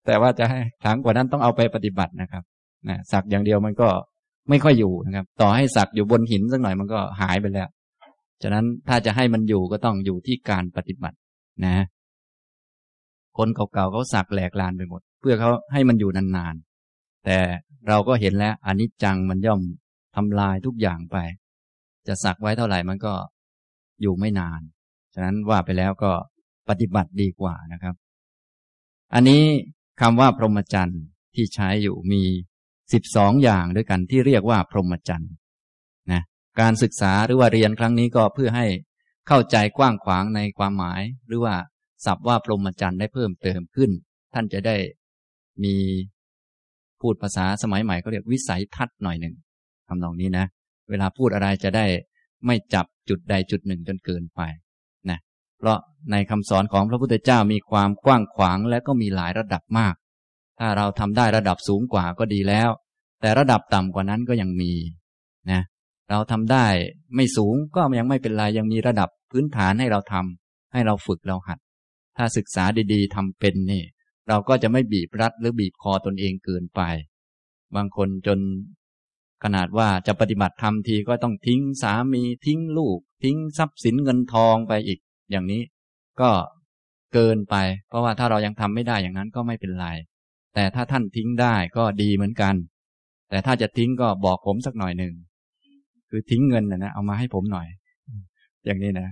[0.06, 2.44] แต่ว่าจะให้ถางกว่านั้นต้องเอาไปปฏิบัตินะครับ
[2.90, 3.90] นะสักอย่างเดียวมันก็
[4.50, 7.70] ไม่ค่อยอยู่นะครับ ต่อให้สักอยู่บนหินสักหน่อยมันก็หายไปแล้ว
[8.44, 11.18] ฉะนั้นถ้าจะให้มันอยู่ก็ต้องอยู่ที่การปฏิบัติ
[11.66, 11.78] นะ
[13.38, 17.38] คนเก่าๆเขาสักแหลกลานไปหมด เพื่อเขาให้มันอยู่นานๆ แต่
[17.88, 19.62] เราก็เห็นแล้วอนิจจังมันย่อม
[20.16, 21.18] ทำลายทุกอย่างไป
[22.08, 23.14] จะสักไว้เท่าไหร่มันก็
[24.02, 24.62] อยู่ไม่นาน
[25.14, 26.12] ฉะนั้นว่าไปแล้วก็
[26.70, 27.96] ปฏิบัติดีกว่านะครับ
[29.14, 29.44] อันนี้
[30.00, 31.02] คำว่าพรหมจรรย์
[31.36, 32.24] ที่ใช้อยู่มี
[32.94, 35.32] สิบสองอย่างด้วยกันที่เรียกว่าพรหมจรรย์
[36.12, 36.22] นะ
[36.60, 38.68] การศึกษาหรือว่าเรียนครั้งนี้ก็เพื่อให้
[39.28, 41.56] เข้าใจกว้างขวางในความหมาย หรือว่า
[42.06, 43.92] ศัพท์ว่าพรหมจรรย์ได้เพิ่มเติมขึ้น
[44.34, 44.76] ท่านจะได้
[45.64, 45.76] มี
[47.02, 49.36] พูดภาษาสมัยใหม่ก็เรียกวิสัยทัศน์หน่อยหนึ่ง
[49.88, 50.46] ทำนองนี้นะ
[50.90, 51.86] เวลาพูดอะไรจะได้
[52.46, 54.42] ไม่จับจุดใดจุดหนึ่งจนเกินไป
[55.62, 55.80] เพราะ
[56.12, 59.96] ในคำสอนของพระพุทธเจ้ามีความกว้างขวางและก็มีหลายระดับมาก
[60.60, 62.70] ถ้าเราทำได้ระดับสูงกว่าก็ดีแล้ว
[63.22, 64.74] แต่ระดับต่ำกว่านั้นก็ยังมี
[65.52, 65.62] นะ
[66.10, 66.66] เราทำได้
[67.16, 71.60] ไม่สูงก็ยังไม่เป็นไรยังมีระดับพื้นฐานให้เราทำให้เราฝึกเราหัด
[72.18, 73.84] ถ้าศึกษาดีๆทำเป็นนี่
[74.28, 76.82] เราก็จะไม่บีบรัดหรือบีบคอตนเองเกินไป
[77.76, 78.40] บางคนจน
[79.44, 85.00] ขนาดว่าจะปฏิบัติธรรมทีก็ต้องทิ้งสามีทิ้งลูก ทิ้งทรัพย์สินเงินทองไปอีก
[85.32, 85.62] อย่างนี้
[86.22, 86.32] ก็
[87.14, 87.56] เกินไป
[87.88, 89.88] เพราะว่าถ้าเรายังทำไม่ได้อย่างนั้นก็ไม่เป็นไร
[90.56, 92.56] แต่ถ้าท่านทิ้งได้ก็ดีเหมือนกัน
[93.30, 95.14] แต่ถ้าจะทิ้งก็บอกผมสักหน่อยหนึ่ง
[96.10, 97.68] คือทิ้งเงินนะนะเอามาให้ผมหน่อย
[98.66, 99.10] อย่างนี้นะ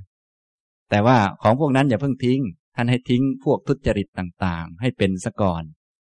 [0.89, 2.39] แต่ว่าของพวกนั้นอย่าเพิ่งทิ้ง
[2.75, 5.63] ท่านให้ทิ้งพวกทุจริตต่างๆ ให้เป็นซะก่อน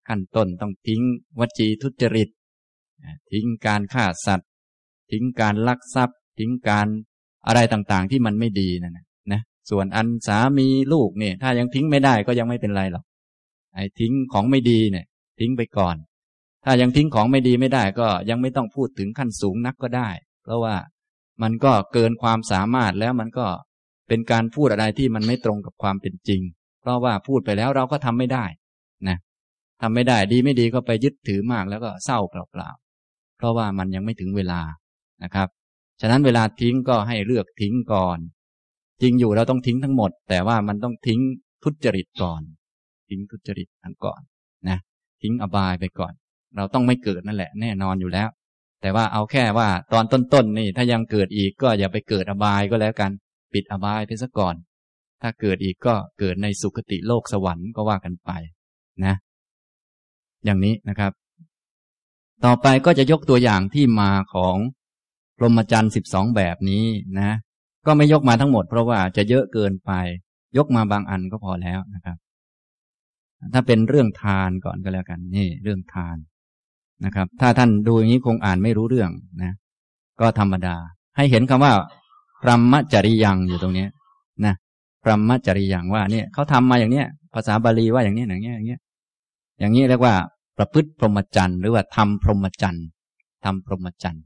[0.08, 1.02] ขั้นต้นต้องทิ้ง
[1.40, 2.30] วจีทุจริต
[3.32, 4.50] ทิ้งการฆ่าสัตว์
[5.12, 6.88] ทิ้งการลักทรัพย์ ทิ้งการ
[7.48, 9.06] อะไรต่างๆ ที่มันไม่ดีนั่นนะนะ
[9.70, 13.04] ส่วนอันสามีลูกเนี่ยถ้ายังทิ้งไม่ได้ก็ยังไม่เป็นไรหรอก
[13.74, 15.06] ไอ้ทิ้งของไม่ดีเนี่ย
[15.40, 15.96] ทิ้งไปก่อน
[16.66, 20.10] ถ้ายังทิ้งของไม่ดีไม่ได้ก็ยังไม่ต้องพูดถึงขั้นสูงนักก็ได้
[20.44, 20.76] เพราะว่า
[21.42, 23.48] มันก็เกินความสามารถแล้วมันก็
[24.08, 26.42] เป็นการพูดอะไรที่มันไม่ตรงกับความเป็นจริง
[26.82, 28.46] เพราะว่าพูดไปแล้วเราก็ทำไม่ได้
[29.08, 29.18] นะ
[29.82, 34.62] ทำไม่ได้ดีไม่ดีก็ไปยึดถือมากแล้วก็เศร้าเปล่าๆเพราะว่ามันยังไม่ถึงเวลา
[35.24, 35.48] นะครับ
[36.02, 38.18] ฉะนั้นเวลาทิ้งก็ให้เลือกทิ้งก่อน
[39.02, 41.20] จริงอยู่เราต้องทิ้งทั้งหมด แต่ว่ามันต้องทิ้ง
[41.64, 42.42] ทุจริตก่อน
[43.10, 44.22] ทิ้งทุจริตทั้งก่อน
[44.70, 44.78] นะ
[45.22, 46.14] ทิ้งอบายไปก่อน
[46.56, 48.30] เราต้องไม่เกิดนั่นแหละ แน่นอนอยู่แล้ว
[48.82, 53.12] แต่ว่าเอาแค่ว่าตอนต้นๆนนี่ ถ้ายังเกิดอีกก็อย่าไปเกิดอบายก็แล้วกัน
[53.54, 54.56] ปิดอบายไปซะก่อน
[55.22, 58.32] ถ้าเกิดอีกก็เกิดในสุคติโลกสวรรค์ก็ว่ากันไป
[59.06, 59.16] นะ
[60.46, 61.12] อย่างนี้นะครับ
[62.46, 64.56] ต่อไปก็จะยกตัวอย่างที่มาของ
[65.38, 66.86] พรหมจรรย์สิบสองแบบนี้
[67.20, 67.32] นะ
[67.86, 69.92] ก็ไม่ยกมาทั้งหมด เพราะว่าจะเยอะเกินไป
[70.58, 72.18] ยกมาบางอันก็พอแล้วนะครับ
[73.54, 76.18] ถ้าเป็นเรื่องทานก่อนก็แล้วกัน นี่ เรื่องทาน
[77.06, 79.12] นะครับ ถ้าท่านดูอย่างนี้คงอ่านไม่รู้เรื่อง
[79.44, 79.54] นะ
[80.20, 80.76] ก็ธรรมดา
[81.18, 81.74] ให้เห็นคำว่า
[82.42, 83.88] พรหมจริยังอยู่ตรงนี้
[84.46, 84.54] นะ
[85.04, 88.80] พรหมจริยังว่าเนี่ยเขาทำมาอย่างเนี้ย ภาษาบาลีว่าอย่างนี้อย่างเงี้ยอย่างเงี้ย
[89.60, 90.16] อย่างนี้เรียกว่า
[90.58, 92.86] ประพฤติพรหมจรรย์หรือว่าทำพรหมจรรย์
[93.46, 94.24] ทำพรหมจรรย์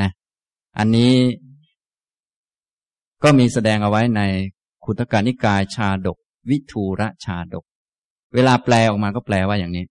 [0.00, 0.10] นะ
[0.78, 1.12] อันนี้
[3.26, 4.22] ก็มีแสดงเอาไว้ใน
[4.84, 7.64] คุตการนิกายชาดก วิทูระชาดก
[8.34, 9.86] เวลาแปลออกมาก็แปลว่าอย่างนี้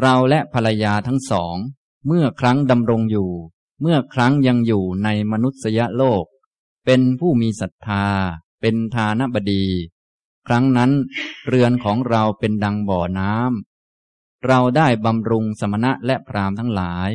[0.00, 1.56] เราและภรรยาทั้งสอง
[2.06, 3.30] เมื่อครั้งดำรงอยู่
[3.80, 6.24] เมื่อครั้งยังอยู่ในมนุษยโลก
[6.84, 8.06] เป็นผู้มีศรัทธา
[8.60, 9.64] เป็นทานบดี
[10.46, 10.90] ครั้งนั้น
[11.48, 17.10] เรือนของเราเป็นดังบ่อน้ำเราได้บำรุงสมณะและพรามทั้งหลาย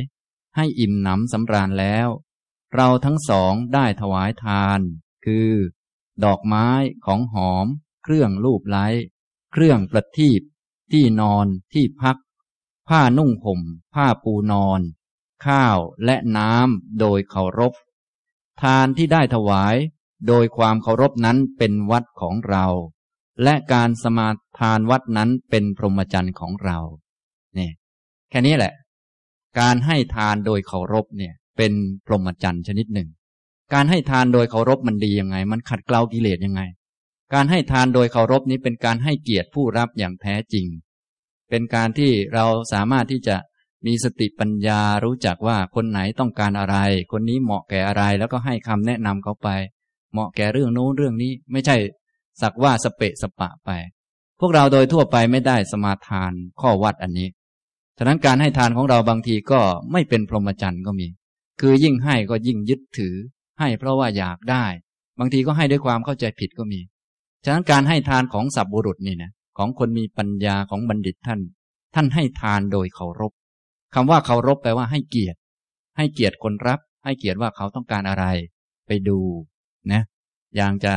[0.56, 2.08] ให้อิ่มหนำสำราญแล้ว
[2.74, 4.80] เราทั้งสองได้ถวายทาน
[5.24, 5.50] คือ
[6.24, 6.68] ดอกไม้
[7.06, 7.66] ของหอม
[8.04, 8.86] เครื่องลูบไล้
[9.52, 10.40] เครื่องประทีป
[10.92, 12.16] ที่นอนที่พัก
[12.88, 13.60] ผ้านุ่งห่ม
[13.94, 14.80] ผ้าปูนอน
[15.46, 17.72] ข้าวและน้ำโดยเคารพ
[18.62, 19.76] ทานที่ได้ถวาย
[20.28, 22.66] โดยความเคารพนั้นเป็นวัดของเรา
[23.42, 26.78] และการสมาทานวัดนั้นเป็นพรหมจรรย์ของเรา
[27.54, 27.72] เนี่ย
[28.30, 28.72] แค่นี้แหละ
[29.58, 31.72] การให้ทานโดยเคารพเนี่ย เป็น
[32.06, 33.08] พรหมจรรย์ชนิดหนึ่ง
[33.74, 36.62] การให้ทานโดยเคารพมันดียังไง มันขัดเกลากิเลสยังไง
[37.34, 40.66] การให้ทานโดยเคารพนี้เป็นการให้เกียรติผู้รับอย่างแท้จริง
[41.50, 43.36] เป็นการที่เราสามารถที่จะ
[43.86, 46.76] มีสติปัญญารู้จักว่าคนไหนต้องการอะไร
[47.12, 49.48] คนนี้เหมาะแก่อะไรแล้วก็ให้คำแนะนำเขาไป
[50.12, 51.76] เหมาะแก่เรื่องโน้นเรื่องนี้ ไม่ใช่
[52.40, 53.70] สักว่าสเปะสปะไป
[54.40, 57.28] พวกเราโดยทั่วไปไม่ได้สมาทานข้อวัดอันนี้
[57.98, 59.60] ฉะนั้นการให้ทานของเราบางทีก็
[59.92, 61.06] ไม่เป็นพรหมจรรย์ก็มี
[61.64, 63.14] คือยิ่งให้ก็ยิ่งยึดถือ
[63.58, 64.66] ให้เพราะว่าอยากได้
[65.18, 66.80] บางทีก็ให้ด้วยความเข้าใจผิดก็มี
[67.44, 71.40] ฉะนั้นการให้ทานของสับบุรุษนี่นะของคนมีปัญญาของบัณฑิตท่าน
[71.94, 73.32] ท่านให้ทานโดยเคารพ
[73.94, 75.38] คำว่าเคารพแปลว่าให้เกียรติ
[75.96, 78.24] ให้เกียรติคนรับ ให้เกียรติว่าเขาต้องการอะไร
[78.86, 79.20] ไปดู
[79.92, 80.02] นะ
[80.56, 80.94] อย่างจะ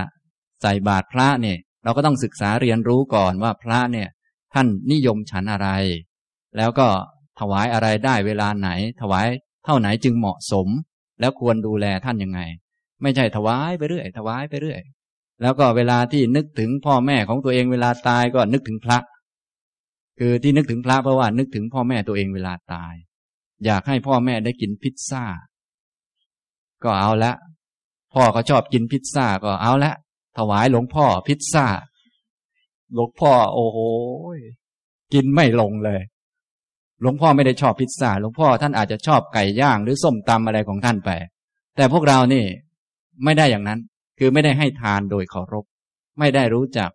[0.62, 4.10] ใส่บาตรพระเนี่ย เราก็ต้องศึกษาเรียนรู้ก่อนว่าพระเนี่ย
[4.54, 5.69] ท่านนิยมฉันอะไร
[6.58, 6.88] แล้วก็
[7.39, 8.69] ถวายอะไรได้เวลาไหน
[9.01, 9.28] ถวาย
[9.65, 10.67] เท่าไหนจึงเหมาะสม
[11.19, 12.39] แล้วควรดูแลท่านยังไง
[13.01, 14.82] ไม่ใช่ถวายไปเรื่อยถวายไปเรื่อย
[15.41, 18.97] แล้วก็เวลาที่นึกถึงพ่อแม่ของตัวเองเวลาตายก็นึกถึงพระ
[20.19, 22.93] คือที่นึกถึงพระเพราะว่านึกถึงพ่อแม่ตัวเองเวลาตาย
[23.65, 25.23] อยากให้พ่อแม่ได้กินพิซซ่า
[26.84, 27.34] ก็เอาละ
[28.13, 29.91] พ่อเขาชอบกินพิซซ่าก็เอาละ
[30.38, 31.65] ถวายหลวงพ่อพิซซ่า
[32.93, 33.78] หลวงพ่อโอ้โห
[35.13, 36.01] กินไม่ลงเลย
[37.02, 41.12] หลวงพ่อไม่ได้ชอบพิซซ่าหลวงพ่อท่านอาจจะชอบไก่ย่างหรือส้มตำอะไรของท่านไป
[41.76, 42.46] แต่พวกเรานี่
[43.24, 43.80] ไม่ได้อย่างนั้น
[44.20, 45.66] คือไม่ได้ให้ทานโดยเคารพ
[46.20, 46.90] ไม่ได้รู้จัก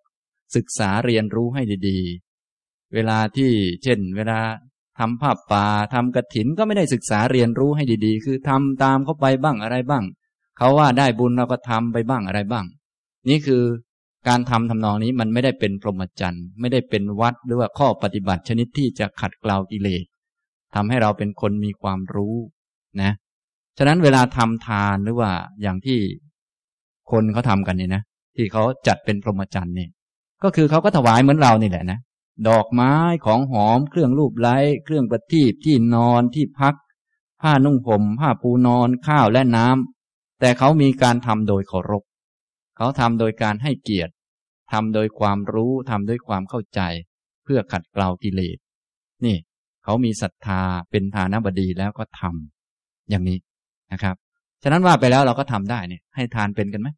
[0.57, 3.51] ศึกษาเรียนรู้ให้ดีๆ เวลาที่
[3.83, 4.39] เช่น เวลา
[4.99, 10.05] ทำภาพป่าทำกระถินก็ไม่ได้ศึกษาเรียนรู้ให้ดีๆ คือทำตามเขาไปบ้างอะไรบ้าง
[10.59, 12.67] เขาว่าได้บุญเราก็ทำไปบ้างอะไรบ้าง
[13.29, 13.63] นี่คือ
[14.29, 20.05] การทำทำนองนี้มันไม่ได้เป็นพรหมจรรย์ไม่ได้เป็นวัดหรือว่าข้อปฏิบัติชนิดที่จะขัดเกลากิเลส
[20.75, 22.35] ทำให้เราเป็นคนมีความรู้
[23.03, 23.13] นะ
[23.79, 25.31] ฉะนั้นเวลาทำทานหรือว่า
[25.63, 25.99] อย่างที่
[27.11, 28.03] คนเขาทากันเนี่ยนะ
[28.37, 29.89] ที่เขาจัดเป็นพรหมจรรย์นี่
[30.43, 31.99] ก็คือเขาก็ถวายเหมือนเรานี่แหละนะ
[32.49, 32.93] ดอกไม้
[33.27, 36.75] ของหอมเครื่องรูปไล้เครื่องประทีปที่นอนที่พัก
[37.43, 42.03] ผ้านุ่งห่มผ้าปูนอนข้าวและน้ำแต่เขามีการทำโดยเคารพ
[42.83, 44.13] เขาทำโดยการให้เกียรติ
[44.73, 46.81] ทำโดยความรู้ทำด้วยความเข้าใจ
[47.45, 48.59] เพื่อขัดเกลากิเลส
[49.25, 49.37] นี่
[49.85, 53.39] เขามีศรัทธาเป็นฐานบดีแล้วก็ทำอย่างนี้
[53.93, 54.17] นะครับ
[54.63, 56.89] ฉะนั้นว่าไปแล้วเราก็ทำได้เนี่ย ให้ทานเป็นกันไหม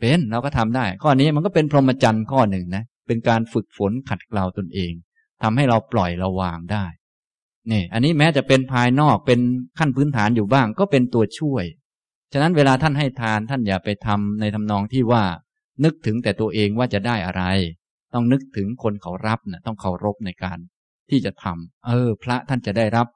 [0.00, 4.92] เป็นเราก็ทำได้ ข้อนี้มันก็เป็นพรหมจรรย์ข้อหนึ่งนะเป็นการฝึกฝนขัดเกลาตนเอง
[5.42, 6.84] ทำให้เราปล่อยเราวางได้
[7.70, 9.40] นี่อันนี้แม้จะเป็นภายนอกเป็น
[9.78, 11.64] ขั้นพื้นฐานอยู่บ้าง ก็เป็นตัวช่วย
[12.32, 15.24] ฉะนั้นเวลาท่านให้ทานท่านอย่าไปทำในทำนองที่ว่า
[15.84, 17.42] นึกถึงแต่ตัวเองว่าจะได้อะไร
[18.14, 20.58] ต้องนึกถึงคนเขารับนะต้องเคารพในการ
[21.10, 23.06] ที่จะทำเออ พระท่านจะได้รับ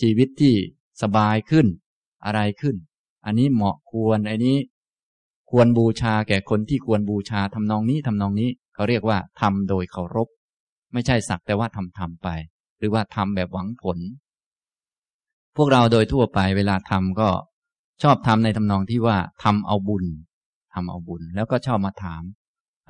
[0.00, 0.54] ชีวิตที่
[1.02, 1.66] สบายขึ้น
[2.24, 2.76] อะไรขึ้น
[3.26, 4.56] อันนี้เหมาะควรอันนี้
[5.50, 10.28] ควรบูชาแก่คนที่ควรบูชาทำนองนี้ทำนองนี้เขาเรียกว่าทำโดยเคารพ
[10.92, 12.28] ไม่ใช่สักแต่ว่าทำทำไป
[12.78, 13.98] หรือว่าทำแบบหวังผล
[15.56, 17.28] พวกเราโดยทั่วไปเวลาทำก็
[18.02, 20.04] ชอบทำในทำนองที่ว่าทำเอาบุญ
[20.74, 22.22] ทำเอาบุญ แล้วก็ชอบมาถาม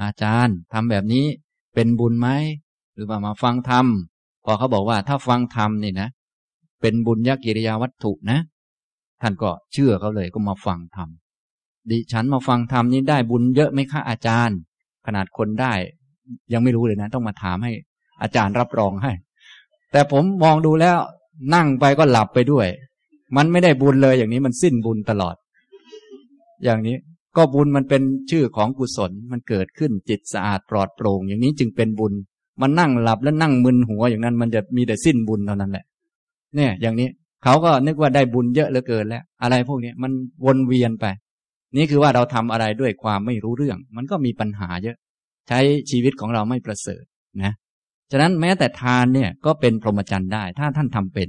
[0.02, 1.24] อาจารย์ทำแบบนี้
[1.74, 2.28] เป็นบุญไหม
[2.94, 3.86] หรือว่ามาฟังธรรม
[4.44, 6.08] พอเขาบอกว่าถ้าฟังธรรมนี่นะ
[6.80, 8.38] เป็นบุญยกิริยาวัตถุนะ
[9.22, 11.08] ท่านก็เชื่อเขาเลยก็มาฟังธรรม
[11.90, 14.58] ดิฉันมาฟังธรรมนี้ได้บุญเยอะไหมคะอาจารย์
[15.06, 15.72] ขนาดคนได้
[16.52, 17.72] ยังไม่รู้เลยนะ ต้องมาถามให้
[18.22, 19.12] อาจารย์รับรองให้
[19.92, 20.96] แต่ผมมองดูแล้ว
[21.54, 22.66] นั่งไปก็หลับไปด้วย
[23.36, 25.36] มันไม่ได้บุญเลยอย่างนี้มันสิ้นบุญตลอด
[26.64, 26.96] อย่างนี้
[27.36, 32.12] ก็บุญมันเป็นชื่อของกุศลมันเกิดขึ้นจิตสะอาดปลอดโปร่ง อย่างนี้จึงเป็นบุญ
[32.60, 35.84] มันนั่งหลับแล้วนั่งมึนหัวอย่างนั้น มันจะมีแต่สิ้นบุญเท่านั้นแหละ
[36.56, 37.08] เนี่ย อย่างนี้
[37.42, 40.12] เขาก็นึกว่าได้บุญเยอะเหลือเกินแล้ว อะไรพวกนี้มัน
[40.44, 41.06] วนเวียนไป
[41.76, 44.96] นี่คือว่าเราทำอะไรด้วยความไม่รู้เรื่อง มันก็มีปัญหาเยอะ
[45.48, 47.04] ใช้ชีวิตของเราไม่ประเสริฐ
[47.42, 47.52] นะ
[48.12, 51.28] ฉะนั้นแม้แต่ทานเนี่ยก็เป็นพรหมจรรย์ได้ ถ้าท่านทำเป็น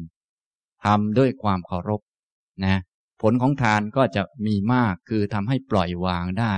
[0.86, 2.02] ทำด้วยความเคารพ
[2.66, 2.80] นะ
[3.22, 6.56] ผลของทานก็จะมีมากคือทำให้ปล่อยวางได้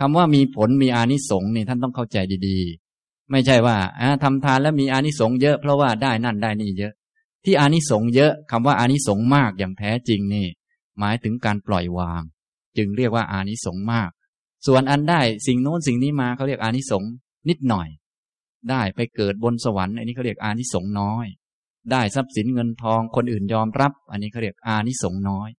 [0.00, 3.76] คำว่ามีผลมีอานิสงส์นี่ท่านต้องเข้าใจดีๆ ไม่ใช่ว่า
[4.22, 6.92] ทำทานแล้วมีอานิสงส์เยอะเพราะว่าได้นั่นได้นี่เยอะ
[7.44, 10.46] ที่อานิสงส์เยอะคำว่าอานิสงส์มากอย่างแท้จริงนี่
[10.98, 12.22] หมายถึงการปล่อยวาง
[12.76, 14.10] จึงเรียกว่าอานิสงส์มาก
[14.66, 17.10] ส่วนอันได้สิ่งโน้นสิ่งนี้มาเขาเรียกอานิสงส์
[17.48, 17.88] นิดหน่อย
[18.70, 21.26] ได้ไปเกิดบนสวรรค์อันนี้เขาเรียกอานิสงส์น้อย
[21.92, 25.50] ได้ทรัพย์สินเงินทองคนอื่นยอมรับ อันนี้เขาเรียกอานิสงส์น้อย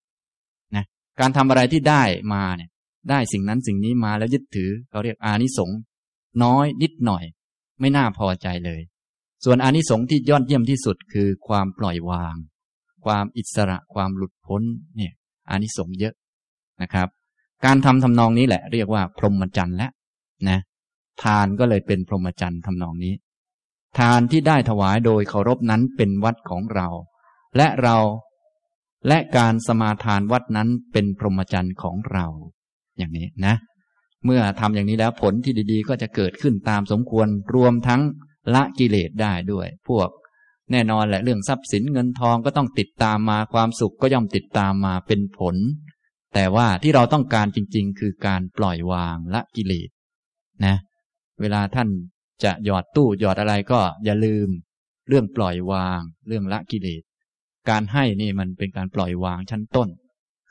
[0.76, 0.86] นะ
[1.20, 2.70] การทำอะไรที่ได้มาเนี่ย
[3.10, 5.78] ได้สิ่งนั้นสิ่งนี้มาแล้วยึดถือเขาเรียกอานิสงส์
[6.44, 7.24] น้อยนิดหน่อย
[7.80, 8.82] ไม่น่าพอใจเลย
[9.46, 12.36] ส่วนอานิสงส์ที่ยอดเยี่ยมที่สุดคือความปล่อยวาง
[13.06, 14.62] ความอิสระความหลุดพ้น
[14.98, 15.14] เนี่ย
[15.50, 16.14] อานิสงส์เยอะ
[16.82, 17.08] นะครับ
[17.66, 19.92] การทำทำนองนี้แหละ เรียกว่าพรหมจรรย์แล้ว
[20.50, 20.60] นะ
[21.24, 23.14] ทานก็เลยเป็นพรหมจรรย์ทำนองนี้
[24.00, 26.88] ทานที่ได้ถวายโดยเคารพนั้นเป็นวัดของเรา
[27.58, 27.98] และเรา
[29.08, 32.26] และการสมาทานวัดนั้นเป็นพรหมจรรย์ของเรา
[32.98, 33.56] อย่างนี้นะ
[34.26, 38.02] เมื่อทำอย่างนี้แล้วผลที่ดีๆ ก็จะเกิดขึ้นตามสมควรรวมทั้ง
[38.54, 40.10] ละกิเลสได้ด้วย พวก
[40.72, 45.56] แน่นอนแหละเรื่องทรัพย์สินเงินทองก็ต้องติดตามมาความสุขก็ย่อมติดตามมาเป็นผล
[46.34, 49.90] แต่ว่าที่เราต้องการจริง ๆ คือการปล่อยวางละกิเลส
[50.66, 50.76] นะ
[51.42, 51.90] เวลาท่าน
[52.44, 54.50] จะหยอดตู้หยอดอะไรก็อย่าลืม
[55.08, 57.02] เรื่องปล่อยวาง เรื่องละกิเลส
[57.70, 59.88] การให้นี่มันเป็นการปล่อยวางชั้นต้น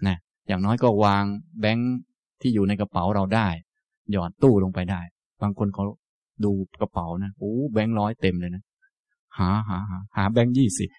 [0.06, 0.16] นะ
[0.48, 1.24] อย่างน้อยก็วาง
[1.60, 1.94] แบงค์
[2.40, 3.48] ที่อยู่ในกระเป๋าเราได้
[4.12, 5.00] หยอดตู้ลงไปได้
[5.42, 5.84] บางคนเขา
[6.44, 8.62] ดูกระเป๋านะโอ้แบงค์ร้อยเต็มเลยนะ
[9.38, 10.90] หาหาหาหาแบงค์ยี่สิบ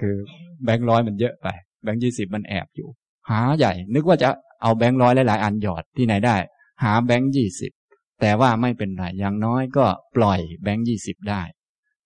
[0.00, 0.16] คือ
[0.64, 1.48] แบงค์ร้อยมันเยอะไป
[1.82, 2.88] แบงค์ยี่สิบมันแอบอยู่
[3.30, 4.28] หาใหญ่ นึกว่าจะ
[4.62, 6.36] เอาแบงค์ร้อยหลายๆอันหยอดที่ไหนได้
[6.82, 7.72] หาแบงค์ยี่สิบ
[8.20, 11.42] แต่ว่าไม่เป็นไรอย่างน้อยก็ปล่อยแบงค์ยี่สิบได้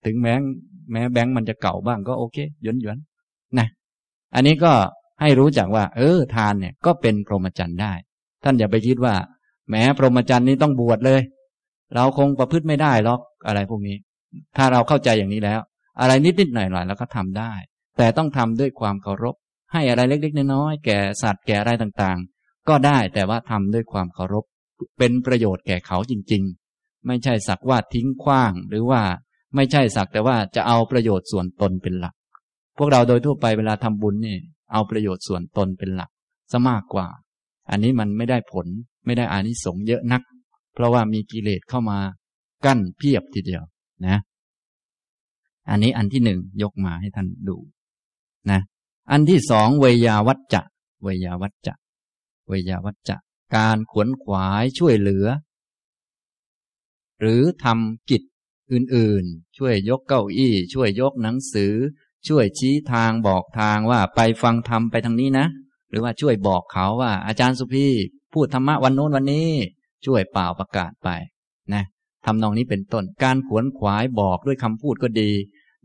[0.05, 0.33] ถึงแม้
[0.91, 2.97] แม้แบงค์มันจะเก่าบ้างก็โอเคหยวนหยวน
[3.59, 3.67] นะ
[4.35, 4.73] อันนี้ก็
[5.21, 7.93] ให้รู้จักว่า เออ ทานเนี่ยก็เป็นพรหมจรรย์ได้
[8.43, 9.15] ท่านอย่าไปคิดว่า
[9.69, 11.21] แม้พรหมจรรย์นี้ต้องบวชเลย
[11.95, 13.97] เราคงประพฤติไม่ได้หรอกอะไรพวกนี้
[14.57, 15.59] ถ้าเราเข้าใจอย่างนี้แล้ว
[15.99, 17.53] อะไรนิดๆหน่อยๆเราก็ทำได้
[17.97, 19.35] แต่ต้องทำด้วยความเคารพ
[19.73, 24.45] ให้อะไรเล็กๆน้อยๆแก่สัตว์แก่อะไรต่างๆ ก็ได้แต่ว่าทำด้วยความเคารพ
[24.97, 26.43] เป็นประโยชน์แก่เขาจริง
[26.75, 29.01] ๆ ไม่ใช่สักว่าทิ้งขว้าง หรือว่า
[29.55, 32.13] ไม่ใช่สักแต่ว่าจะเอาประโยชน์ส่วนตนเป็นหลัก
[32.77, 34.37] พวกเราโดยทั่วไปเวลาทำบุญนี่
[34.71, 36.09] เอาประโยชน์ส่วนตนเป็นหลัก
[36.51, 37.07] ซะมากกว่า
[37.69, 38.67] อันนี้มันไม่ได้ผล
[39.05, 40.21] ไม่ได้อานิสงส์เยอะนัก
[40.73, 41.99] เพราะว่ามีกิเลสเข้ามา
[42.65, 43.63] กั้นเพียบทีเดียว
[44.07, 44.17] นะ
[45.69, 47.57] อันนี้อันที่หนึ่งยกมาให้ท่านดู
[48.51, 48.59] นะ
[49.11, 50.61] อันที่สองเวยาวัจจะ
[51.03, 51.73] เวยาวัจจะ
[52.47, 53.17] เวยาวัจจะ
[53.55, 55.27] การขวนขวายช่วยเหลือ
[57.19, 58.23] หรือทำกิจ
[58.71, 61.73] อื่นๆ ช่วยยกเก้าอี้ ช่วยยกหนังสือ
[62.27, 65.45] ช่วยชี้ทางบอกทางว่าไปฟังธรรมไปทางนี้นะ
[65.89, 67.87] หรือว่าช่วยบอกเขาว่า อาจารย์สุพี
[68.33, 69.49] พูดธรรมะวันโน้นวันนี้
[70.05, 71.09] ช่วยเป่าประกาศไป
[71.73, 71.83] นะ
[72.25, 75.31] ทำนองนี้เป็นต้นการขวนขวายบอกด้วยคำพูดก็ดี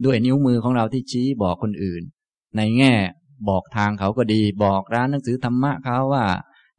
[0.05, 2.03] ด้วยนิ้วมือของเราที่ชี้บอกคนอื่น
[2.57, 2.93] ในแง่
[3.49, 6.25] บอกทางเขาก็ดี บอกร้านหนังสือธรรมะเขาว่า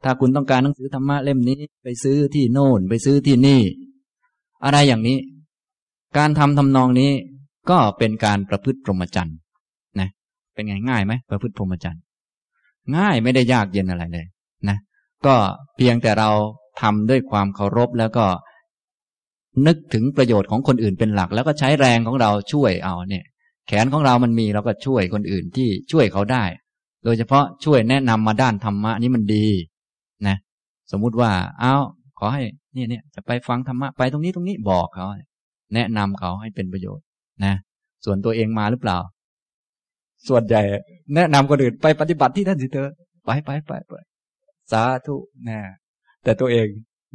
[0.04, 3.60] ถ้าคุณต้องการหนังสือธรรมะเล่มนี้ ไปซื้อที่โน่น ไปซื้อที่นี่
[4.64, 5.18] อะไรอย่างนี้
[6.16, 7.10] การทำทำนองนี้
[7.70, 9.36] ก็เป็นการประพฤติพรหมจรรย์
[10.00, 10.08] นะ
[10.54, 12.02] เป็นไงง่ายไหมประพฤติพรหมจรรย์
[12.96, 14.26] ง่ายไม่ได้ยากเย็นอะไรเลย
[14.68, 14.78] นะ
[15.26, 15.34] ก็
[15.76, 16.30] เพียงแต่เรา
[16.80, 18.26] ทำด้วยความเคารพแล้วก็
[19.66, 23.24] นึกถึงประโยชน์ของคนอื่นเป็นหลัก แล้วก็ใช้แรงของเราช่วยเอาเนี่ย
[23.68, 26.44] แขนของเรามันมีเราก็ช่วยคนอื่นที่ช่วยเขาได้
[27.04, 29.46] โดยเฉพาะช่วยแนะนำมาด้านธรรมะนี่มันดี
[30.28, 30.36] นะ
[30.92, 31.30] สมมุติว่า
[31.60, 31.74] เอา
[32.18, 32.42] ขอให้
[32.74, 35.06] เนี่ยเนี่ยจะไปฟังธรรมะไปตรงนี้ตรงนี้บอกเขา
[35.74, 37.04] แนะนำเขาให้เป็นประโยชน์
[37.44, 37.54] นะ
[38.04, 38.98] ส่วนตัวเองมาหรือเปล่า
[40.28, 40.62] ส่วนใหญ่
[41.14, 42.88] แนะนำคนอื่นไปปฏิบัติที่ท่านสิเธอ
[43.24, 43.94] ไปไปไปไป
[44.72, 45.16] สาธุ
[45.48, 45.58] นะ
[46.24, 46.66] แต่ตัวเอง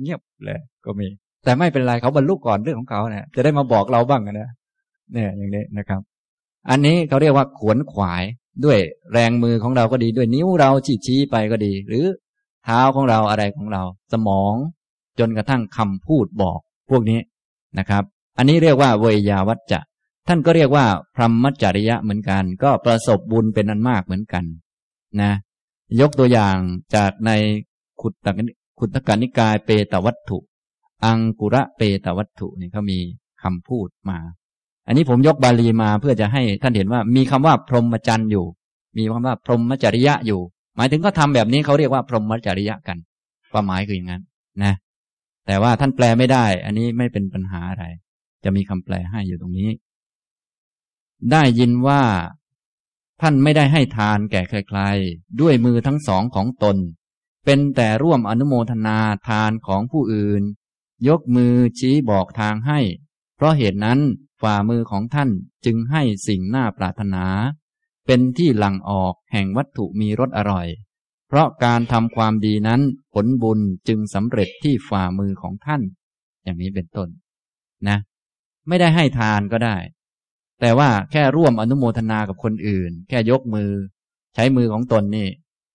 [0.01, 1.07] เงียบเลยก็มี
[1.43, 4.49] แต่ไม่เป็นไรเขาบรรลุก่อนเรื่องของเขาเนี่ยจะได้มาบอกเราบ้างนะ
[5.13, 6.01] เนี่ยอย่างนี้นะครับ
[6.69, 8.23] อันนี้เขาเรียกว่าขวนขวาย
[8.65, 8.79] ด้วย
[9.13, 12.05] แรงมือของเราก็ดีด้วยนิ้วเราชี้ชี้ไปก็ดี หรือ
[12.65, 14.53] เท้าของเราอะไรของเรา สมอง
[15.19, 17.19] จนกระทั่งคำพูดบอก พวกนี้
[17.79, 18.03] นะครับ
[18.37, 19.79] อันนี้เรียกว่าเวยาวัจจะ
[20.27, 24.43] ท่านก็เรียกว่าพรหมจริยะเหมือนกัน ก็ประสบบุญเป็นอันมากเหมือนกัน
[25.21, 25.31] นะ
[25.99, 26.57] ยกตัวอย่าง
[26.95, 27.31] จากใน
[28.01, 28.27] ขุตต
[28.79, 30.37] ขุตกานิกายเปตวัตถุ
[31.05, 32.99] อังกุระเปตวัตถุนี่เขามี
[33.43, 34.17] คำพูดมา
[34.87, 38.45] อันนี้ผมยกบาลีมาเพื่อจะให้ท่านเห็นว่ามีคำว่าพรหมจรรย์อยู่
[38.97, 40.41] มีคำว่าพรหมจริยะอยู่
[40.75, 42.97] หมายถึงก็ทำแบบนี้เขาเรียกว่าพรหมจริยะกัน
[43.51, 44.23] ความหมายคืออย่างนั้น
[44.63, 44.73] นะ
[45.47, 47.85] แต่ว่าท่านแปลไม่ได้ อันนี้ไม่เป็นปัญหาอะไร
[48.43, 49.69] จะมีคำแปลให้อยู่ตรงนี้
[51.31, 52.01] ได้ยินว่า
[53.21, 56.77] ท่านไม่ได้ให้ทานแก่ใครๆ ด้วยมือทั้งสองของตน
[57.45, 60.43] เป็นแต่ร่วมอนุโมทนาทานของผู้อื่น
[61.07, 62.79] ยกมือชี้บอกทางให้
[63.35, 63.99] เพราะเหตุนั้น
[64.41, 65.29] ฝ่ามือของท่าน
[65.65, 67.25] จึงให้สิ่งน่าปรารถนา
[68.05, 70.67] เป็นที่หลั่งออกแห่งวัตถุมีรสอร่อย
[71.27, 72.81] เพราะการทำความดีนั้น
[73.13, 75.81] ผลบุญจึงสำเร็จที่ฝ่ามือของท่าน
[76.43, 77.09] อย่างนี้เป็นต้น
[77.89, 77.97] นะ
[78.67, 79.75] ไม่ได้ให้ทานก็ได้
[80.61, 83.71] แต่ว่าแค่ร่วมอนุโมทนากับคนอื่น แค่ยกมือ
[84.35, 85.27] ใช้มือของตนนี่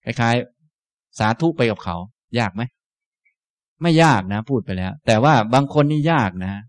[0.04, 1.96] คล้ายๆ สาธุไปกับเขา
[2.38, 2.62] ยากไหม
[3.82, 6.62] ไม่ยากนะ พูดไปแล้ว แต่ว่าบางคนนี่ยากนะ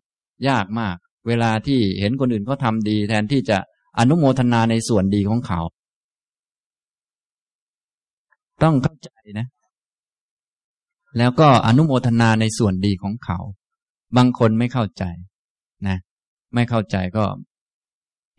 [0.49, 0.95] ยากมาก
[1.27, 3.57] เวลาที่เห็นคนอื่นเขาทาดีแทนที่จะ
[3.99, 5.61] อนุโมทนาในส่วนดีของเขา
[8.63, 9.47] ต้องเข้าใจนะ
[11.17, 13.39] แล้วก็อนุโมทนาในส่วนดีของเขา
[14.17, 15.03] บางคนไม่เข้าใจ
[15.87, 15.97] นะ
[16.53, 17.25] ไม่เข้าใจก็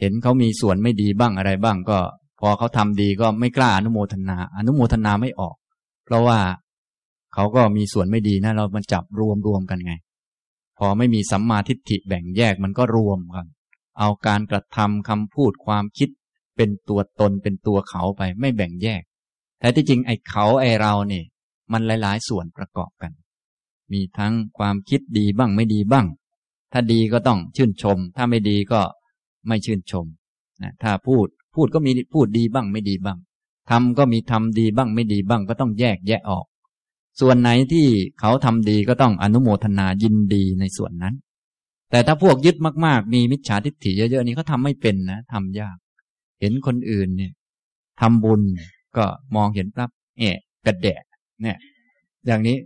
[0.01, 1.99] เห็นเขามีส่วนไม่ดีบ้างอะไรบ้างก็
[2.41, 5.57] พอเขาทำดีก็ไม่กล้าอนุโมทนา อนุโมทนาไม่ออก
[6.05, 6.39] เพราะว่า
[7.35, 9.95] เขาก็มีส่วนไม่ดีนะเรามันจับรวมรวมกันไง
[10.79, 13.47] พอไม่มีสัมมาทิฏฐิแบ่งแยกมันก็รวมกัน
[13.99, 16.09] เอาการกระทำคำพูดความคิด
[16.57, 19.03] เป็นตัวตนเป็นตัวเขาไปไม่แบ่งแยก
[19.59, 21.25] แทแต่ที่จริงไอ้เขาไอ้เราเนี่ย
[21.73, 23.13] มันหลาย ๆ ส่วนประกอบกัน
[23.93, 26.07] มีทั้งความคิดดีบ้างไม่ดีบ้าง
[26.73, 28.81] ถ้าดีก็ต้องชื่นชม ถ้าไม่ดีก็
[29.49, 30.07] ไม่ชื่นชม
[30.63, 33.19] นะถ้าพูดพูดก็มีพูดดีบ้างไม่ดีบ้าง
[33.71, 36.47] ทำก็มีทำดีบ้างไม่ดีบ้างก็ต้องแยกแยะออก
[37.21, 37.87] ส่วนไหนที่
[38.21, 41.15] เขาทำดีก็ต้องอนุโมทนายินดีในส่วนนั้น
[41.93, 45.77] แต่ถ้าพวกยึดมากๆ มีมิจฉาทิฏฐิเยอะๆนี่เขาทาไม่เป็นนะทำยาก
[46.41, 47.33] เห็นคนอื่นเนี่ย
[48.01, 48.41] ทำบุญ
[48.97, 49.05] ก็
[49.37, 51.01] มองเห็นปั๊บเอะกระแดะ
[51.43, 51.57] เนี่ย
[52.27, 52.57] อย่างนี้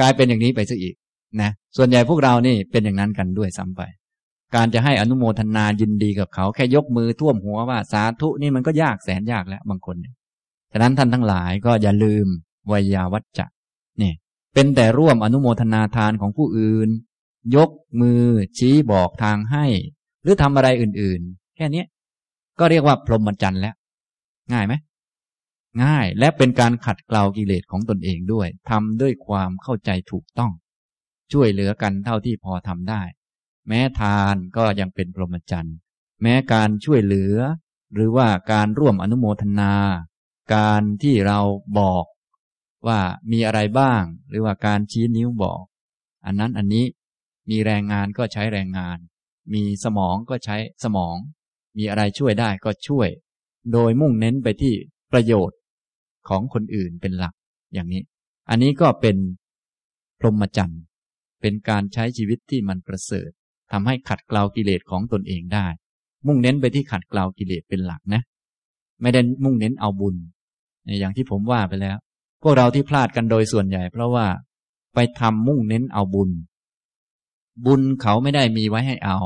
[0.00, 0.94] กลายเป็นอย่างนี้ไปซะอีก
[1.42, 3.82] นะส่วนใหญ่พวกเรานี่เป็นอย่างนั้นกันด้วยซ้ำไป
[4.54, 10.14] การจะให้อนุโมทนายินดีกับเขา แค่ยกมือท่วมหัวว่าสาธุนี่มันก็ยากแสนยากแล้วบางคนเนี่ย
[10.72, 12.26] ฉะนั้นท่านทั้งหลายก็อย่าลืม
[12.70, 13.46] วยาวัจจะ
[13.98, 14.14] เนี่ย
[14.54, 16.88] เป็นแต่ร่วมอนุโมทนาทานของผู้อื่น
[17.56, 17.70] ยก
[18.00, 18.22] มือ
[18.58, 19.66] ชี้บอกทางให้
[20.22, 21.84] หรือทำอะไรอื่นๆ แค่นี้
[22.58, 23.74] ก็เรียกว่าพรหมจรรย์แล้ว
[24.52, 24.74] ง่ายไหม
[25.84, 30.52] ง่ายและเป็นการขัดเกลากิเลสของตนเองด้วยทำด้วยความเข้าใจถูกต้อง
[31.32, 33.02] ช่วยเหลือกันเท่าที่พอทำได้
[33.68, 35.76] แม้ทานก็ยังเป็นพรหมจรรย์
[36.22, 37.36] แม้การช่วยเหลือ
[37.94, 39.74] หรือว่าการร่วมอนุโมทนา
[40.54, 41.40] การที่เรา
[41.78, 42.04] บอก
[42.86, 43.00] ว่า
[43.32, 45.62] มีอะไรบ้าง หรือว่าการชี้นิ้วบอก
[46.24, 46.84] อันนั้นอันนี้
[47.50, 48.98] มีแรงงานก็ใช้แรงงาน
[49.54, 51.16] มีสมองก็ใช้สมอง
[51.78, 53.08] มีอะไรช่วยได้ก็ช่วย
[53.72, 54.74] โดยมุ่งเน้นไปที่
[55.12, 55.58] ประโยชน์
[56.28, 57.34] ของคนอื่นเป็นหลัก
[57.74, 58.02] อย่างนี้
[58.50, 59.16] อันนี้ก็เป็น
[60.20, 60.82] พรหมจรรย์
[61.40, 63.30] เป็นการใช้ชีวิตที่มันประเสริฐ
[63.72, 65.66] ทำให้ขัดเกลากิเลสของตนเองได้
[66.26, 68.22] มุ่งเน้นไปที่ขัดเกลากิเลสเป็นหลักนะ
[69.00, 70.16] ไม่ได้มุ่งเน้นเอาบุญ
[71.00, 71.96] อย่างที่ผมว่าไปแล้ว
[72.42, 74.26] พวกเราที่พลาดกันโดยส่วนใหญ่ เพราะว่า
[74.94, 76.30] ไปทำมุ่งเน้นเอาบุญ
[77.66, 79.18] บุญเขาไม่ได้มีไว้ให้เอา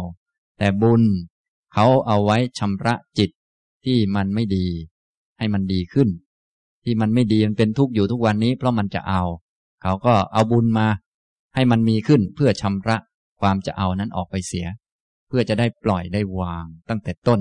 [0.58, 1.02] แต่บุญ
[1.72, 3.30] เขาเอาไว้ชำระจิต
[3.84, 4.66] ที่มันไม่ดี
[5.38, 6.08] ให้มันดีขึ้น
[6.84, 9.22] ที่มันไม่ดีมันเป็นทุกข์อยู่ทุกวันนี้ เพราะมันจะเอา
[9.82, 10.86] เขาก็เอาบุญมา
[11.54, 12.96] ให้มันมีขึ้นเพื่อชำระ
[13.40, 14.66] ความจะเอานั้นออกไปเสีย
[15.28, 17.40] เพื่อจะได้ปล่อยได้วางตั้งแต่ต้น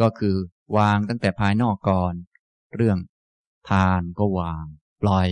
[0.00, 0.36] ก็คือ
[0.76, 2.14] วางตั้งแต่ภายนอกก่อน
[2.76, 2.98] เรื่อง
[3.68, 4.64] ทานก็วาง
[5.02, 5.28] ปล่อย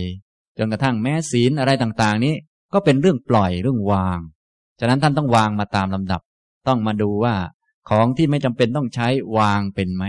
[0.57, 2.35] จนกระทั่งแม้ศีลอะไรต่าง ๆ นี้
[2.73, 4.19] ก็เป็นเรื่องปล่อยเรื่องวาง
[4.79, 6.21] ฉะนั้นท่านต้องวางมาตามลำดับ
[6.67, 7.35] ต้องมาดูว่า
[7.89, 9.07] ของที่ไม่จำเป็นต้องใช้
[9.37, 10.05] วางเป็นไหม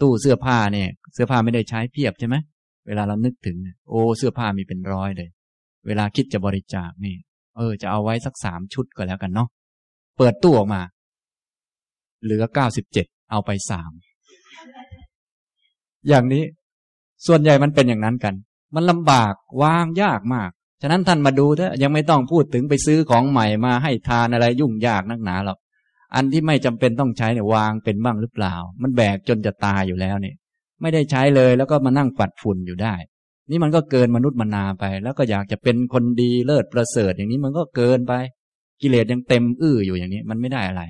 [0.00, 2.36] ตู้เสื้อผ้าเนี่ย เสื้อผ้าไม่ได้ใช้เพียบใช่ไหม
[2.86, 3.56] เวลาเรานึกถึง
[3.88, 5.28] โอ้เสื้อผ้ามีเป็นร้อยเลย
[5.86, 7.16] เวลาคิดจะบริจาคนี่
[7.56, 9.48] เออ จะเอาไว้สักสามชุดก็แล้วกันเนาะ
[10.16, 10.82] เปิดตู้ออกมา
[12.22, 13.92] เหลือเก้าสิบเจ็ดเอาไปสาม
[16.08, 16.44] อย่างนี้
[17.26, 18.34] ส่วนใหญ่มันเป็นอย่างนั้นกัน
[18.74, 20.50] มันลำบากวางยากมาก
[20.80, 25.58] ฉะนั้นท่านมาดูเถอะยังไม่ต้องพูดถึงไปซื้อของใหม่มาให้ทานอะไรยุ่งยากนักหนาหรอก
[26.14, 30.36] อันที่ไม่จำเป็นต้องใช้เนี่ยวางเป็นบ้างหรือเปล่า มันแบกจนจะตายอยู่แล้วเนี่ย
[30.80, 32.94] ไม่ได้ใช้เลยแล้วก็มานั่งปัดฝุ่นอยู่ได้
[33.50, 38.12] นี่มันก็เกินมนุษย์มนาไป แล้วก็อยากจะเป็นคนดีเลิศประเสริฐอย่างนี้มันก็เกินไป
[38.82, 40.82] กิเลสยังเต็มอื้ออยู่อย่างนี้มันไม่ได้อะไร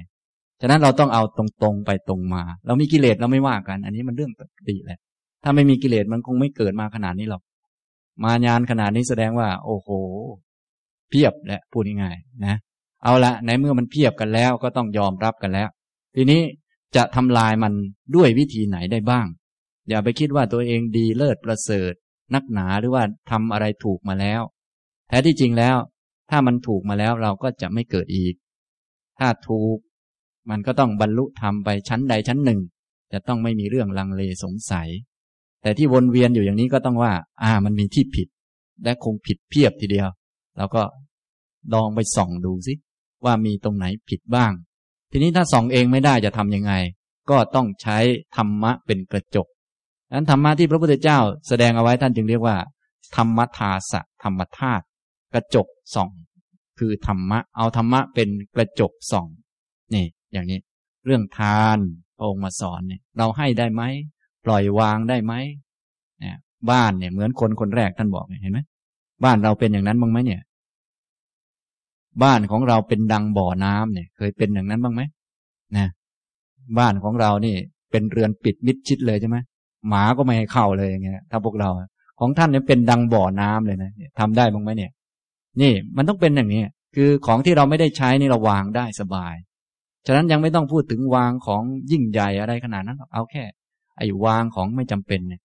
[0.60, 4.98] ฉะนั้นเราต้องเอาตรงๆไปตรงมา เรามีกิเลสเราไม่ว่ากัน อันนี้มันเรื่องปกติแหละ
[5.44, 7.42] ถ้าไม่มีกิเลสมันคงไม่เกิดมาขนาดนี้หรอก
[8.24, 9.88] มายานขนาดนี้แสดงว่า โอ้โห
[11.10, 12.56] เพียบแหละพูดง่ายๆนะ
[13.04, 15.68] เอาละในเมื่อมันเพียบกันแล้วก็ต้องยอมรับกันแล้ว
[16.16, 16.42] ทีนี้
[16.96, 17.72] จะทำลายมัน
[18.16, 19.26] ด้วยวิธีไหนได้บ้าง
[19.88, 21.92] อย่าไปคิดว่าตัวเองดีเลิศประเสริฐ
[22.34, 24.42] นักหนาหรือว่าทำอะไรถูกมาแล้ว
[25.08, 25.76] แท้ที่จริงแล้ว
[26.30, 28.34] ถ้ามันถูกมาแล้วเราก็จะไม่เกิดอีก
[29.18, 29.78] ถ้าถูก
[30.50, 32.60] มันก็ต้องบรรลุธรรมไปชั้นใดชั้นหนึ่ง
[33.12, 34.88] จะต้องไม่มีเรื่องลังเลสงสัย
[35.62, 38.28] แต่ที่วนเวียนอยู่อย่างนี้ก็ต้องว่า อ่า มันมีที่ผิด
[38.84, 40.08] และคงผิดเพียบทีเดียว
[40.56, 40.82] เราก็
[41.74, 42.74] ลองไปส่องดูสิ
[43.24, 44.52] ว่ามีตรงไหนผิดบ้าง
[45.10, 46.72] ทีนี้ถ้าส่องเองไม่ได้จะทำยังไง
[47.30, 47.98] ก็ต้องใช้
[48.36, 49.46] ธรรมะเป็นกระจก
[50.12, 52.56] นั้นธรรมะที่พระพุทธเจ้าแสดงเอาไว้ท่านจึงเรียกว่า
[53.16, 54.84] ธรรมทาสะธรรมธาตุ
[55.32, 56.10] กระจกส่อง
[56.78, 59.26] คือธรรมะ เอาธรรมะเป็นกระจกส่อง
[59.94, 60.58] นี่ อย่างนี้
[61.06, 61.78] เรื่องทาน
[62.16, 63.82] พระองค์มาสอนเนี่ย เราให้ได้ไหม
[64.44, 65.34] ปล่อยวางได้ไหม
[66.20, 66.36] เนี่ย
[66.70, 68.60] บ้านเนี่ยเหมือนคนคนแรกท่านบอกเห็นไหม
[69.24, 70.40] บ้านเราเป็นอย่างนั้นบ้างไหมเนี่ย
[72.22, 75.02] บ้านของเราเป็นดังบ่อน้ำเนี่ย เคยเป็นอย่างนั้นบ้างไหม
[75.76, 75.86] นะ
[76.78, 77.54] บ้านของเรานี่
[77.90, 79.36] เป็นเรือนปิดมิดชิดเลยใช่ไหม
[79.88, 81.70] หมาก็ไม่ให้เข้าเลยอย่างเงี้ยถ้าพวกเรา
[82.20, 84.90] ของท่านเนี่ยเป็นดังบ่อน้ำเลยนะทำได้บ้างไหมเนี่ย
[85.60, 86.62] นี่มันต้องเป็นอย่างนี้
[86.96, 89.34] คือของที่เราไม่ได้ใช้นี่เราวางได้สบาย
[90.06, 91.62] ฉะนั้นยังไม่ต้องพูดถึงวางของ
[91.92, 93.44] ยิ่งใหญ่อะไรขนาดนั้น เอาแค่
[94.00, 95.40] ไอ้วางของไม่จำเป็นเนี่ย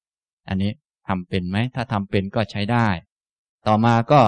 [0.50, 0.72] อันนี้
[1.08, 2.88] ทำเป็นไหม ถ้าทำเป็นก็ใช้ได้
[3.68, 4.22] ต่อมาก็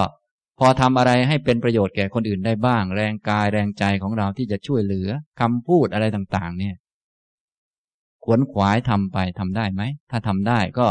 [0.58, 5.08] พอทำอะไรให้เป็นประโยชน์แก่คนอื่นได้บ้าง แรงกายแรงใจของเราที่จะช่วยเหลือ
[5.40, 6.76] คำพูดอะไรต่างๆ เนี่ย
[8.24, 10.86] ขวนขวายทำไปทำได้ไหม ถ้าทำได้ก็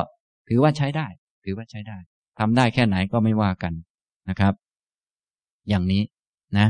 [0.48, 1.08] ถือว่าใช้ได้
[1.46, 1.98] ถือว่าใช้ได้
[2.40, 3.74] ทำได้แค่ไหนก็ไม่ว่ากัน
[4.30, 4.54] นะครับ
[5.70, 6.04] อย่างนี้
[6.58, 6.68] นะ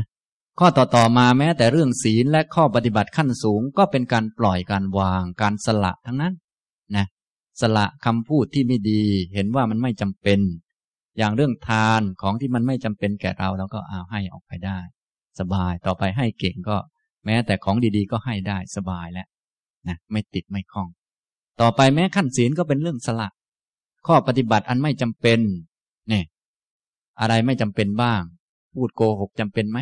[0.58, 6.34] ข้อต่อๆมาแม้แต่เรื่องศีลและข้อปฏิบัติขั้นสูงก็เป็นการปล่อยการวางการสละทั้งนั้น
[6.96, 7.06] นะ
[7.60, 9.02] สละคำพูดที่ไม่ดี
[9.34, 10.40] เห็นว่ามันไม่จำเป็น
[11.18, 14.78] อย่างเรื่องทานของที่มันไม่จำเป็นแก่เราเราก็เอาให้ออกไปได้
[15.40, 16.76] สบายต่อไปให้เก่งก็
[17.24, 19.28] แม้แต่ของดีๆ ก็ให้ได้สบายแล้ว
[19.88, 20.88] นะไม่ติดไม่คล้อง
[21.60, 23.28] ต่อไปแม้ขั้นศีลก็เป็นเรื่องสละ
[24.06, 25.40] ข้อปฏิบัติอันไม่จำเป็น
[26.08, 26.24] เนี่ย
[27.20, 28.22] อะไรไม่จำเป็นบ้าง
[28.74, 29.78] พูดโกหกจำเป็นไหม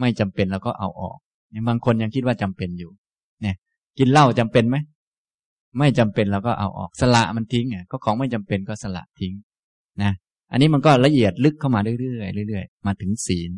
[0.00, 1.18] ไม่จำเป็นเราก็เอาออก
[1.68, 2.90] บางคนยังคิดว่าจำเป็นอยู่
[3.42, 3.54] เนี่ย
[3.98, 4.76] กินเหล้าจำเป็นไหม
[5.78, 9.34] ไม่จำเป็นเราก็เอาออกสละมันทิ้งอะก็ของไม่จำเป็นก็สละทิ้ง
[10.02, 10.12] นะ
[10.50, 13.50] อันนี้มันก็ละเอียดลึกเข้ามาเรื่อยๆเรื่อยๆมาถึงศีล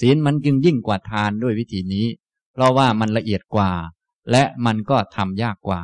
[0.00, 2.06] ศีลมันจึงยิ่งกว่าทานด้วยวิธีนี้
[2.52, 3.70] เพราะว่ามันละเอียดกว่า
[4.30, 5.80] และมันก็ทำยากกว่า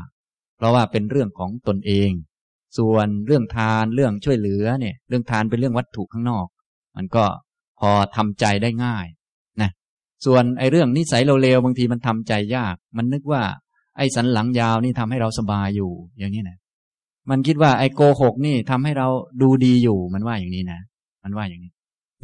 [0.56, 2.10] เพราะว่าเป็นเรื่องของตนเอง
[2.78, 6.46] ส่วนเรื่องทานเรื่องช่วยเหลือเนี่ย เรื่องทานเป็นเรื่องวัตถุข้างนอก
[6.96, 7.24] มันก็
[7.80, 9.06] พอทำใจได้ง่าย
[9.60, 9.70] นะ
[10.26, 13.42] ส่วนไอ้เรื่องนิสัยเร็วบางทีมันทำใจยาก มันนึกว่า
[13.99, 16.59] ไอ้สันหลังยาวนี่ทำให้เราสบายอยู่ อย่างนี้นะ
[17.30, 19.09] มันคิดว่าไอ้โกหกนี่ทำให้เรา
[19.42, 20.80] ดูดีอยู่มันว่าอย่างนี้นะ
[21.24, 21.72] มันว่าอย่างนี้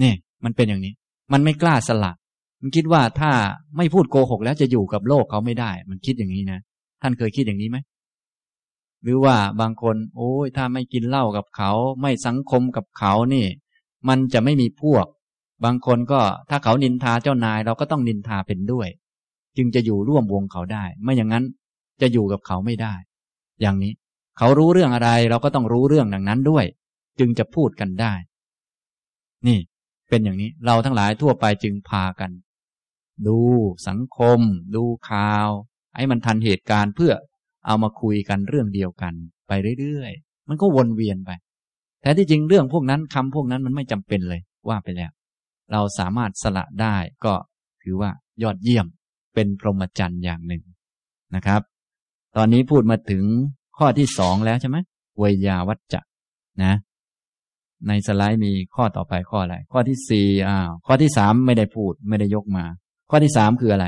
[0.02, 0.12] นี่
[0.44, 0.92] มันเป็นอย่างนี้
[1.32, 2.12] มันไม่กล้าสละ
[2.60, 3.32] มันคิดว่าถ้า
[3.76, 6.58] ไม่พูดโกหกแล้วจะอยู่กับโลกเขาไม่ได้ มันคิดอย่างนี้นะ
[7.02, 7.78] ท่านเคยคิดอย่างนี้ไหม
[9.02, 11.72] หรือว่าบางคน โอ้ยถ้าไม่กินเหล้ากับเขา
[12.02, 13.46] ไม่สังคมกับเขานี่
[14.08, 15.06] มันจะไม่มีพวก
[15.64, 16.20] บางคนก็
[16.50, 18.88] ถ้าเขานินทาเจ้านาย เราก็ต้องนินทาเป็นด้วย
[19.56, 21.44] จึงจะอยู่ร่วมวงเขาได้ ไม่อย่างนั้น
[22.04, 22.94] จะอยู่กับเขาไม่ได้
[23.60, 23.92] อย่างนี้
[24.38, 26.64] เขารู้เรื่องอะไรเราก็ต้องรู้เรื่องดังนั้นด้วย
[27.18, 28.12] จึงจะพูดกันได้
[29.46, 29.58] นี่
[30.08, 32.30] เป็นอย่างนี้เราทั้งหลายทั่วไปจึงพากัน
[33.26, 33.38] ดู
[33.88, 34.40] สังคม
[34.76, 35.48] ดูข่าว
[35.96, 37.12] ให้มันทันเหตุการณ์เพื่อ
[37.66, 39.14] เอามาคุยกันเรื่องเดียวกัน
[39.48, 41.30] ไปเรื่อยๆ มันก็วนเวียนไป
[42.00, 45.10] แต่ที่จริงเรื่องพวกนั้นคำพวกนั้นมันไม่จำเป็นเลยว่าไปแล้ว
[45.72, 47.34] เราสามารถสละได้ก็
[47.82, 48.10] ถือว่า
[48.42, 48.86] ยอดเยี่ยม
[49.34, 50.62] เป็นพรหมจรรย์อย่างหนึ่ง
[51.34, 51.60] นะครับ
[52.36, 53.24] ตอนนี้พูดมาถึง
[53.78, 54.76] ข้อที่สองแล้วใช่ไหม
[55.20, 56.00] วยาวัจจะ
[56.62, 56.74] นะ
[57.88, 62.64] ในสไลด์มีข้อต่อไปข้ออะไร ข้อที่สี่อ้าวข้อที่สามไม่ได้พูด ไม่ได้ยกมา
[63.10, 63.86] ข้อที่สามคืออะไร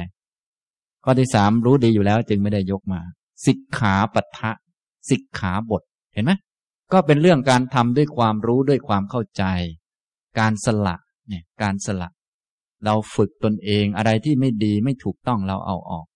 [1.05, 3.01] ข้อที่สามรู้ดีอยู่แล้ว จึงไม่ได้ยกมา
[3.47, 4.51] สิกขาปัทะ
[5.11, 5.82] สิกขาบท
[6.14, 6.32] เห็นไหม
[6.92, 9.44] ก็เป็นเรื่องการทำด้วยความรู้ด้วยความเข้าใจ
[10.38, 10.97] การสละ
[11.28, 12.09] เนี่ยการสละ
[12.84, 16.07] เราฝึกตนเองอะไรที่ไม่ดีไม่ถูกต้องเราเอาออก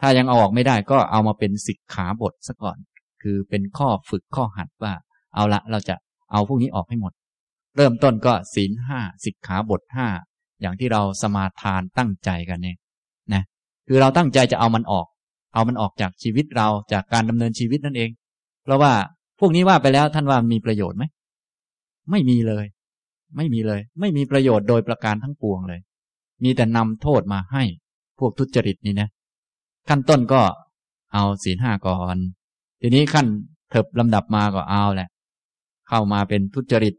[0.00, 2.78] ถ้ายังเอาออกไม่ได้ก็เอามาเป็นสิกขาบทซะก่อน
[3.22, 4.92] คือเป็นข้อฝึกข้อหัดว่า
[5.34, 5.94] เอาละเราจะ
[6.32, 7.12] เอาพวกนี้ออกให้หมด
[7.76, 10.08] เริ่มต้นก็ศีลห้าสิกขาบทห้า
[10.60, 12.76] อย่างที่เราสมาทานตั้งใจกันเนี่ย
[13.34, 13.42] นะ
[13.88, 15.06] คือเราตั้งใจจะเอามันออก
[15.54, 18.10] เอามันออกจากชีวิตเราจากการดำเนินชีวิตนั่นเอง
[18.64, 18.92] เพราะว่า
[19.40, 21.04] พวกนี้ว่าไปแล้วท่านว่ามีประโยชน์ไหม
[22.10, 22.66] ไม่มีเลย
[23.36, 25.80] ไม่มีเลย ไม่มีประโยชน์โดยประการทั้งปวงเลย
[26.44, 27.64] มีแต่นำโทษมาให้
[28.18, 29.08] พวกทุจริตนี่นะ
[29.88, 30.42] ขั้นต้นก็
[31.12, 32.16] เอาศีลห้าก่อน
[32.80, 33.26] ทีนี้ขั้น
[33.70, 35.08] เถิบลำดับมาก็เอาแหละ
[35.88, 36.94] เข้ามาเป็นทุจริต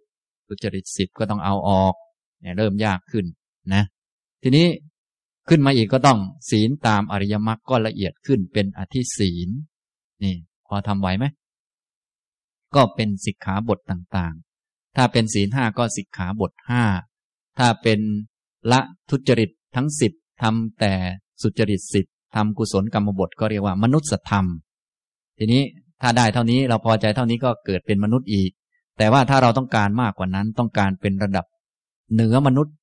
[0.47, 1.93] ทุจริตสิบก็ต้องเอาออก
[2.41, 3.25] เนี่ยเริ่มยากขึ้น
[3.73, 3.83] นะ
[4.43, 4.67] ทีนี้
[5.49, 6.19] ขึ้นมาอีกก็ต้อง
[6.49, 9.49] ศีลตามอริยมรรคก็ละเอียดขึ้นเป็นอธิศีล
[10.23, 10.35] นี่
[10.67, 11.25] พอทำไหวไหม
[12.75, 16.83] ก็เป็นสิกขาบทต่างๆ ถ้าเป็นศีลห้าก็สิกขาบทห้า
[17.57, 17.99] ถ้าเป็น
[18.71, 20.93] ละทุจริตทั้งสิบทำแต่
[21.41, 22.05] สุจริตสิบ
[22.35, 24.45] ทำกุศลกรรมบทก็เรียกว่ามนุษยธรรม
[25.37, 25.63] ทีนี้
[26.01, 28.51] ถ้าได้เท่านี้เราพอใจเท่านี้ก็เกิดเป็นมนุษย์อีก
[28.97, 31.45] แต่ว่าถ้าเราต้องการมากกว่านั้นต้องการเป็นระดับ
[32.13, 32.75] เหนือมนุษย์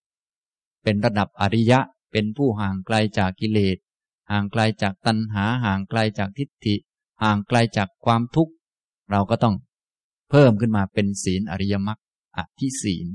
[0.84, 1.78] เป็นระดับอริยะ
[2.12, 3.76] เป็นผู้ห่างไกลจากกิเลส
[4.30, 6.74] ห่างไกลจากตัณหา ห่างไกลจากทิฏฐิ
[7.22, 8.52] ห่างไกลจากความทุกข์
[9.10, 9.54] เราก็ต้อง
[10.30, 12.00] เพิ่มขึ้นมาเป็นศีลอริยมรรค
[12.36, 13.06] อธิศีล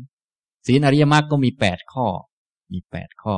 [0.67, 2.07] ศีลอริยมรรคก็มีแปดข้อ
[2.73, 3.35] มีแปดข้อ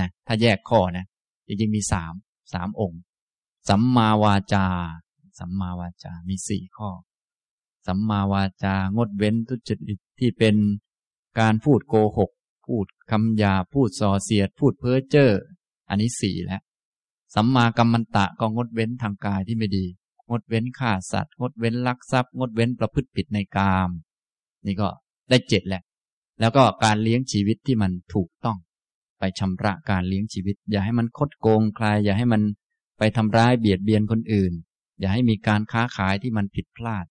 [0.00, 1.04] นะถ้าแยกข้อนะ
[1.46, 2.12] จริงๆมีสาม
[2.52, 3.00] สามองค์
[3.68, 4.66] สัมมาวาจา
[5.38, 6.90] สัมมาวาจา มีสี่ข้อ
[7.86, 10.56] สัมมาวาจา งดเว้นทุจริตที่เป็น
[11.40, 12.30] การพูดโกหก
[12.66, 15.30] พูดคำหยา พูดส่อเสียด พูดเพ้อเจ้อ
[15.88, 16.62] อันนี้สี่แล้ว
[17.34, 19.86] สัมมากัมมันตะก็งดเว้นทางกายที่ไม่ดี
[20.30, 23.90] งดเว้นฆ่าสัตว์ งดเว้นลักทรัพย์ งดเว้นประพฤติผิดในกาม
[24.66, 24.88] นี่ก็
[25.30, 25.82] ได้เจ็ดแหละ
[26.40, 28.58] แล้วก็การเลี้ยงชีวิตที่มันถูกต้อง
[29.18, 32.42] ไปชำระการเลี้ยงชีวิต อย่าให้มันคดโกงใคร อย่าให้มัน
[32.98, 34.52] ไปทำร้ายเบียดเบียนคนอื่น
[35.00, 37.04] อย่าให้มีการค้าขายที่มันผิดพลาด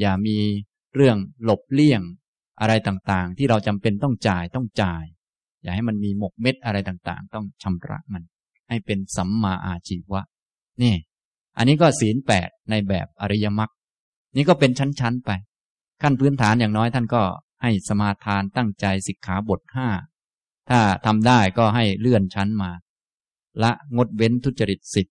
[0.00, 0.36] อย่ามี
[0.94, 2.02] เรื่องหลบเลี่ยง
[2.60, 5.04] อะไรต่างๆ ที่เราจำเป็นต้องจ่ายต้องจ่าย
[5.62, 8.22] อย่าให้มันมีหมกเม็ดอะไรต่างๆ ต้องชำระมัน
[8.68, 10.22] ให้เป็นสัมมาอาชีวะ
[10.82, 10.94] นี่
[11.56, 13.70] อันนี้ก็ศีลแปดในแบบอริยมรรค
[14.36, 15.30] นี่ก็เป็นชั้นๆไป
[16.02, 17.22] ขั้นพื้นฐานอย่างน้อยท่านก็
[17.62, 19.88] ให้สมาทานตั้งใจสิกขาบทห้า
[20.70, 22.70] ถ้าทำได้ก็ให้เลื่อนชั้นมา
[23.62, 25.06] ละงดเว้นทุจริตสิบ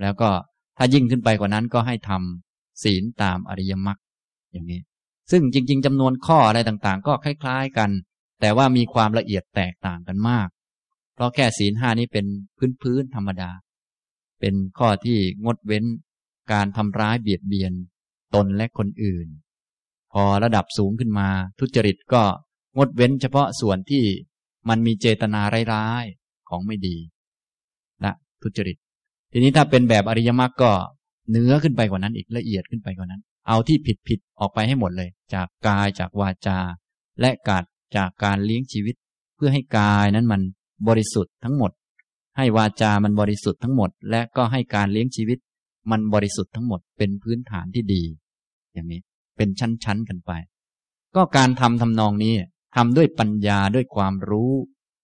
[0.00, 0.30] แล้วก็
[0.76, 3.98] ถ้ายิ่งขึ้นไปกว่านั้นก็ให้ทำศีลตามอริยมรรค
[4.52, 4.80] อย่างนี้
[5.30, 7.90] ซึ่งจริง ๆจำนวนข้ออะไรต่างๆ ก็คล้าย ๆ กัน
[8.40, 10.48] แต่ว่ามีความละเอียดแตกต่างกันมาก
[11.14, 12.26] เพราะแค่ศีลห้านี้เป็น
[12.82, 13.50] พื้นๆธรรมดา
[14.40, 15.84] เป็นข้อที่งดเว้น
[16.52, 17.72] การทำร้ายเบียดเบียน
[18.34, 19.28] ตนและคนอื่น
[20.12, 21.28] พอระดับสูงขึ้นมา
[21.58, 22.22] ทุจริตก็
[22.76, 24.04] งดเว้นเฉพาะส่วนที่
[24.68, 25.40] มันมีเจตนา
[25.72, 26.96] ร้ายๆของไม่ดี
[28.04, 28.12] ละ
[28.42, 28.76] ทุจริต
[29.32, 30.72] ทีนี้ถ้าเป็นแบบอริยมรรคก็
[31.30, 36.58] เนื้อขึ้นไปกว่านั้นอีกละเอียดขึ้นไปกว่านั้น เอาที่ผิดผิดออกไปให้หมดเลย จากกายจากวาจา
[37.20, 37.64] และกาด
[37.96, 38.94] จากการเลี้ยงชีวิต
[39.36, 40.40] เพื่อให้กายนั้นมัน
[40.88, 41.70] บริสุทธิ์ทั้งหมด
[42.36, 45.38] ให้วาจามันบริสุทธิ์ทั้งหมด และก็ให้การเลี้ยงชีวิต
[45.90, 48.02] มันบริสุทธิ์ทั้งหมดเป็นพื้นฐานที่ดี
[48.72, 49.00] อย่างนี้
[49.36, 50.32] เป็นชั้นๆกันไป
[51.16, 52.32] ก็การทำทำนองนี้
[52.76, 54.52] ทำด้วยปัญญาด้วยความรู้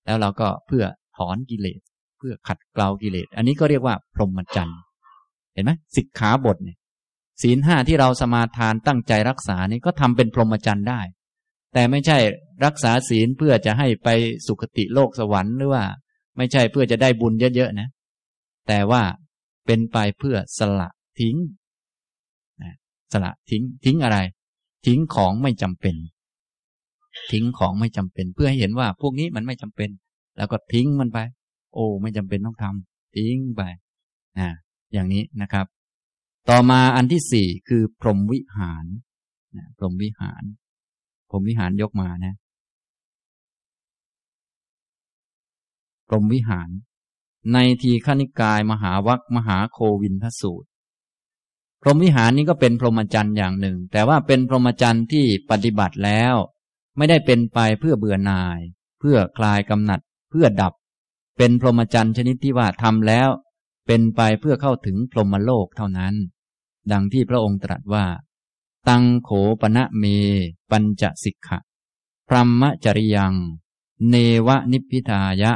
[0.07, 0.85] แล้วเราก็เพื่อ
[1.17, 1.81] ถอนกิเลส
[2.19, 4.81] เพื่อขัดเกลากิเลส อันนี้ก็เรียกว่าพรหมจรรย์
[5.55, 6.79] เห็นไหมสิกขาบทเนี่ย
[7.43, 11.01] ศีลห้าที่เราสมาทานตั้งใจรักษานี่ก็ทำเป็นพรหมจรรย์ได้
[11.75, 12.19] แต่ไม่ใช่
[12.65, 14.09] รักษาศีลเพื่อจะให้ไป
[14.47, 15.85] สุคติโลกสวรรค์หรือว่า
[16.37, 17.89] ไม่ใช่เพื่อจะได้บุญเยอะๆนะ
[18.69, 19.03] แต่ว่า
[19.67, 20.89] เป็นไปเพื่อสละ
[21.21, 21.37] ทิ้ง
[23.13, 24.19] สละทิ้งทิ้งอะไร
[24.87, 25.95] ทิ้งของไม่จำเป็น
[27.31, 29.91] ทิ้งของไม่จำเป็น เพื่อให้เห็นว่าพวกนี้มันไม่จำเป็น
[30.37, 31.19] แล้วก็ทิ้งมันไป
[31.75, 33.63] โอ้ไม่จำเป็นต้องทำทิ้งไป
[34.39, 34.49] นะ
[34.93, 35.67] อย่างนี้นะครับ
[36.51, 38.85] ต่อมาอันที่สี่คือพรหมวิหาร
[39.57, 40.43] นะพรหมวิหาร
[41.31, 42.35] พรหมวิหารยกมานะ
[46.09, 46.69] พรหมวิหาร
[47.53, 50.69] ในทีฆนิกายมหาวัคมหาโควินทสูตร
[51.83, 56.35] พรหมวิหารนี้ก็เป็นพรหมจรรย์อย่างหนึ่ง แต่ว่าเป็นพรหมจรรย์ที่ปฏิบัติแล้ว
[56.97, 58.61] ไม่ได้เป็นไปเพื่อเบื่อหน่าย
[58.99, 60.73] เพื่อคลายกำหนัด เพื่อดับ
[61.39, 63.29] เป็นพรหมจรรย์ชนิดที่ว่าทำแล้ว
[63.87, 66.15] เป็นไปเพื่อเข้าถึงพรหมโลกเท่านั้น
[66.93, 68.07] ดังที่พระองค์ตรัสว่า
[68.89, 69.31] ตังโข
[69.61, 70.05] ปณะเม
[70.71, 71.59] ปัญจสิกขะ
[72.29, 73.35] พรหมจริยัง
[74.09, 74.15] เน
[74.47, 75.53] วนิพิทายะ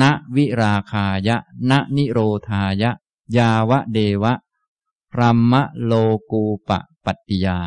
[0.00, 0.02] ณ
[0.36, 1.36] วิราคายะ
[1.70, 2.90] ณนิโรธายะ
[3.36, 4.34] ยาวะเดวะ
[5.12, 5.54] พรหม
[5.84, 5.92] โล
[6.30, 7.60] กูปะปัตติยา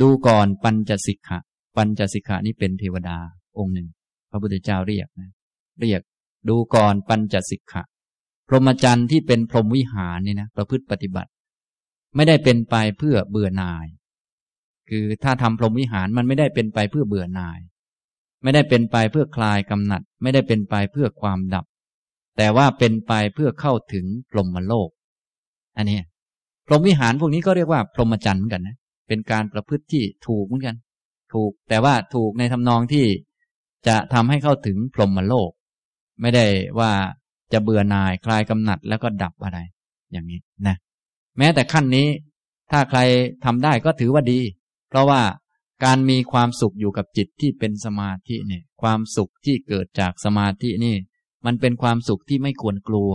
[0.00, 1.38] ดูก่อนปัญจสิกขะ
[1.76, 3.18] ปัญจสิกขานี้เป็นเทวดา
[3.58, 3.88] องค์หนึ่ง
[4.30, 5.30] พระพุทธเจ้าเรียกนะ
[5.80, 6.00] เรียก
[6.48, 7.82] ดูก่อนปัญจสิกขะ
[8.48, 11.30] พรหมจรรย์ที่เป็นพรหมวิหารนี่นะประพฤติปฏิบัติ
[12.16, 13.86] ไม่ได้เป็นไปเพื่อเบื่อหน่าย
[14.88, 17.58] คือถ้าทำพรหมวิหารมันไม่ได้เป็นไปเพื่อเบื่อหน่าย
[18.42, 21.64] ไม่ได้เป็นไปเพื่อคลายกำหนัด ไม่ได้เป็นไปเพื่อความดับ
[22.36, 24.88] แต่ว่าเป็นไปเพื่อเข้าถึงพรหมโลก
[25.76, 25.98] อันนี้
[26.66, 28.76] พรหมวิหารพวกนี้ก็เรียกว่าพรหมจรรย์เหมือนกันนะ
[29.06, 30.76] เป็นการประพฤติที่ถูกเหมือนกัน
[31.34, 33.06] ถูกแต่ว่าถูกในทำนองที่
[33.86, 35.50] จะทำให้เข้าถึงพรหมโลก
[36.20, 36.46] ไม่ได้
[36.78, 36.92] ว่า
[37.52, 39.58] จะเบื่อหน่ายคลายกำหนัดแล้วก็ดับอะไร
[40.12, 40.76] อย่างนี้นะ
[41.38, 42.08] แม้แต่ขั้นนี้
[42.70, 43.00] ถ้าใคร
[43.44, 44.40] ทำได้ก็ถือว่าดี
[44.88, 45.22] เพราะว่า
[45.84, 50.94] การมีความสุขอยู่กับจิตที่เป็นสมาธิเนี่ย ความสุขที่เกิดจากสมาธินี่
[51.46, 53.12] มันเป็นความสุขที่ไม่ควรกลัว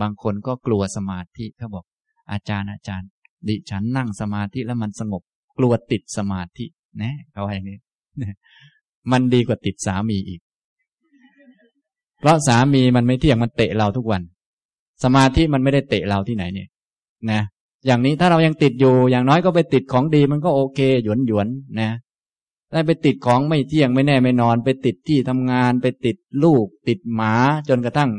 [0.00, 1.84] บางคนก็กลัวสมาธิเขาบอก
[2.32, 3.08] อาจารย์อาจารย์
[3.48, 5.22] ดิฉันนั่งสมาธิแล้วมันสงบ
[5.58, 6.66] กลัวติดสมาธิ
[7.02, 7.78] นะเขาว่าอย่างนี้
[9.12, 10.40] มันดีกว่าติดสามีอีก
[12.20, 14.22] เพราะสามีมันไม่เที่ยงมันเตะเราทุกวัน
[15.04, 16.68] สมาธิมันไม่ได้เตะเราที่ไหนเนี่ย
[17.30, 17.40] นะ
[17.86, 21.48] อย่างนี้ถ้าเรายังติดอยู่ อย่างน้อยก็ไปติดของดีมันก็โอเค หยวนหยวน
[21.80, 21.90] นะ
[22.72, 27.34] ได้ไปติดของไม่เที่ยงไม่แน่ไม่นอน ไปติดที่ทำงาน ไปติดลูก ติดหมา
[27.68, 28.10] จนกระทั่ง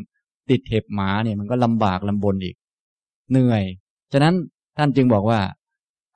[0.49, 2.55] ติดเห็บหมาเนี่ยมันก็ลำบากลำบนอีก
[3.32, 3.63] เหนื่อย
[4.11, 4.36] ฉะนั้น
[4.80, 5.42] ท่านจึงบอกว่า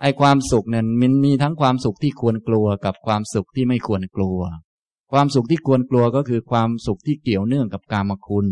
[0.01, 4.39] ไอ้ความสุขเนี่ยมันมีทั้งความสุขที่ควรกลัวกับความสุขที่ไม่ควรกลัว
[5.11, 8.47] ความสุขที่ควรกลัวก็คือความสุขที่เกี่ยวเนื่องกับกามคุณ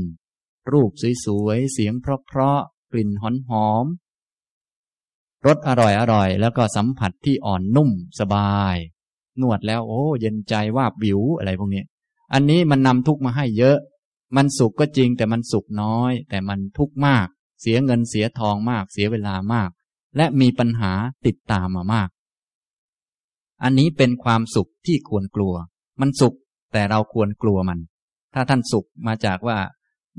[0.72, 0.92] รูป
[1.26, 3.86] สวยๆเสียงเพราะๆกลิ่นหอมหอม
[5.46, 7.90] รสอร่อยอร่อย แล้วก็สัมผัสที่อ่อนนุ่ม
[8.20, 8.76] สบาย
[9.42, 11.84] นวดแล้วโอ้ เย็นใจว่าบิวอะไรพวกนี้
[12.34, 13.78] อันนี้มันนำทุกมาให้เยอะ
[14.36, 17.28] มันสุขก็จริงแต่มันสุขน้อย แต่มันทุกข์มาก
[17.62, 19.70] เสียเงินเสียทองมาก เสียเวลามาก
[20.18, 20.92] และมีปัญหา
[21.26, 22.10] ติดตามมามาก
[23.64, 25.54] อันนี้เป็นความสุขที่ควรกลัว
[26.02, 26.34] มันสุข
[26.74, 27.80] แต่เราควรกลัวมัน
[28.34, 29.58] ถ้าท่านสุขมาจากว่า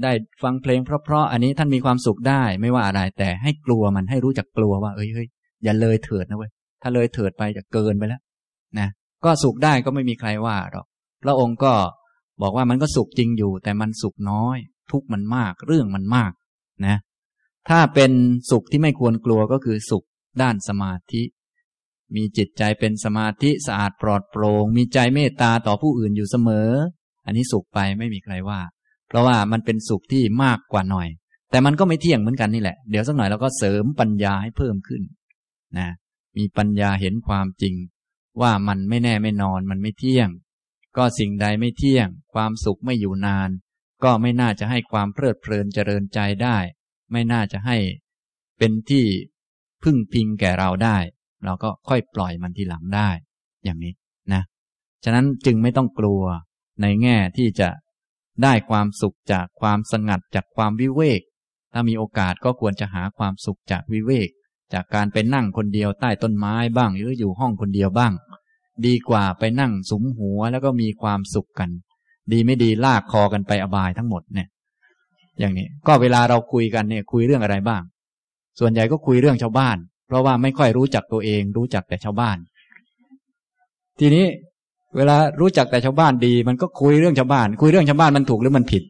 [0.02, 0.12] ได้
[0.42, 5.28] ฟังเพลงเพราะๆอันนี้ท่านมีความสุขได้ไม่ว่าอะไร แต่ให้กลัวมันให้รู้จักกลัวว่าเอ้ยเฮ้ย
[5.64, 6.50] อย่าเลยเถิดนะเว้ย
[6.82, 8.20] ถ้าเลยเถิดไปจะเกินไปแล้ว
[8.78, 8.88] นะ
[9.24, 10.86] ก็สุขได้ก็ไม่มีใครว่าหรอก
[11.22, 11.72] พระองค์ก็
[12.42, 14.56] บอกว่ามันก็สุขจริงอยู่ แต่มันสุขน้อย
[14.92, 16.32] ทุกมันมากเรื่องมันมาก
[16.86, 16.96] นะ
[17.68, 18.12] ถ้าเป็น
[18.50, 20.04] สุขที่ไม่ควรกลัวก็คือสุข
[20.42, 21.22] ด้านสมาธิ
[22.14, 26.68] มีจิตใจเป็นสมาธิสะอาดปลอดโปร่งมีใจเมตตาต่อผู้อื่นอยู่เสมอ
[27.26, 28.60] อันนี้สุขไปไม่มีใครว่า
[29.08, 31.08] เพราะว่ามันเป็นสุขที่มากกว่าหน่อย
[31.50, 35.02] แต่มันก็ไม่เที่ยงเหมือนกันนี่แหละ เดี๋ยวสักหน่อยเราก็เสริมปัญญาให้เพิ่มขึ้น
[35.78, 35.88] นะ
[36.36, 37.74] มีปัญญาเห็นความจริง
[38.40, 40.28] ว่ามันไม่แน่ไม่นอนมันไม่เที่ยง
[40.96, 43.50] ก็สิ่งใดไม่เที่ยง ความสุขไม่อยู่นาน
[44.04, 46.58] ก็ไม่น่าจะให้ความเพลิดเพลินเจริญใจได้
[47.12, 47.76] ไม่น่าจะให้
[48.58, 49.04] เป็นที่
[49.82, 50.98] พึ่งพิงแก่เราได้
[51.44, 53.08] เราก็ค่อยปล่อยมันทีหลังได้
[53.64, 53.92] อย่างนี้
[54.32, 54.42] นะ
[55.04, 56.22] ฉะนั้นจึงไม่ต้องกลัว
[56.82, 57.68] ในแง่ที่จะ
[58.42, 61.20] ได้ความสุขจากความสงัดจากความวิเวก
[61.72, 64.28] ถ้ามีโอกาสก็ควรจะหาความสุขจากวิเวก
[64.72, 68.12] จากการไปนั่งคนเดียวใต้ต้นไม้บ้าง หรืออยู่ห้องคนเดียวบ้าง
[68.86, 71.70] ดีกว่าไปนั่งสุมหัวแล้วก็มีความสุขกัน
[72.32, 74.48] ดีไม่ดีลากคอกันไปอบายทั้งหมดเนี่ย
[75.40, 77.82] อย่างนี้ ก็เวลาเราคุยกันเนี่ยคุยเรื่องอะไรบ้าง
[78.60, 79.76] ส่วนใหญ่ก็คุยเรื่องชาวบ้าน
[80.06, 82.36] เพราะว่าไม่ค่อยรู้จักตัวเอง รู้จักแต่ชาวบ้าน
[84.00, 84.26] ทีนี้
[84.96, 88.82] เวลารู้จักแต่ชาวบ้านดี มันก็คุยเรื่องชาวบ้าน คุยเรื่องชาวบ้านมันถูกหรือมันผิด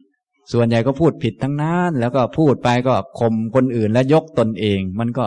[0.53, 5.25] ส่วนใหญ่ก็พูดผิดทั้งนั้นแล้วก็พูดไปก็ข่มคนอื่นและยกตนเอง มันก็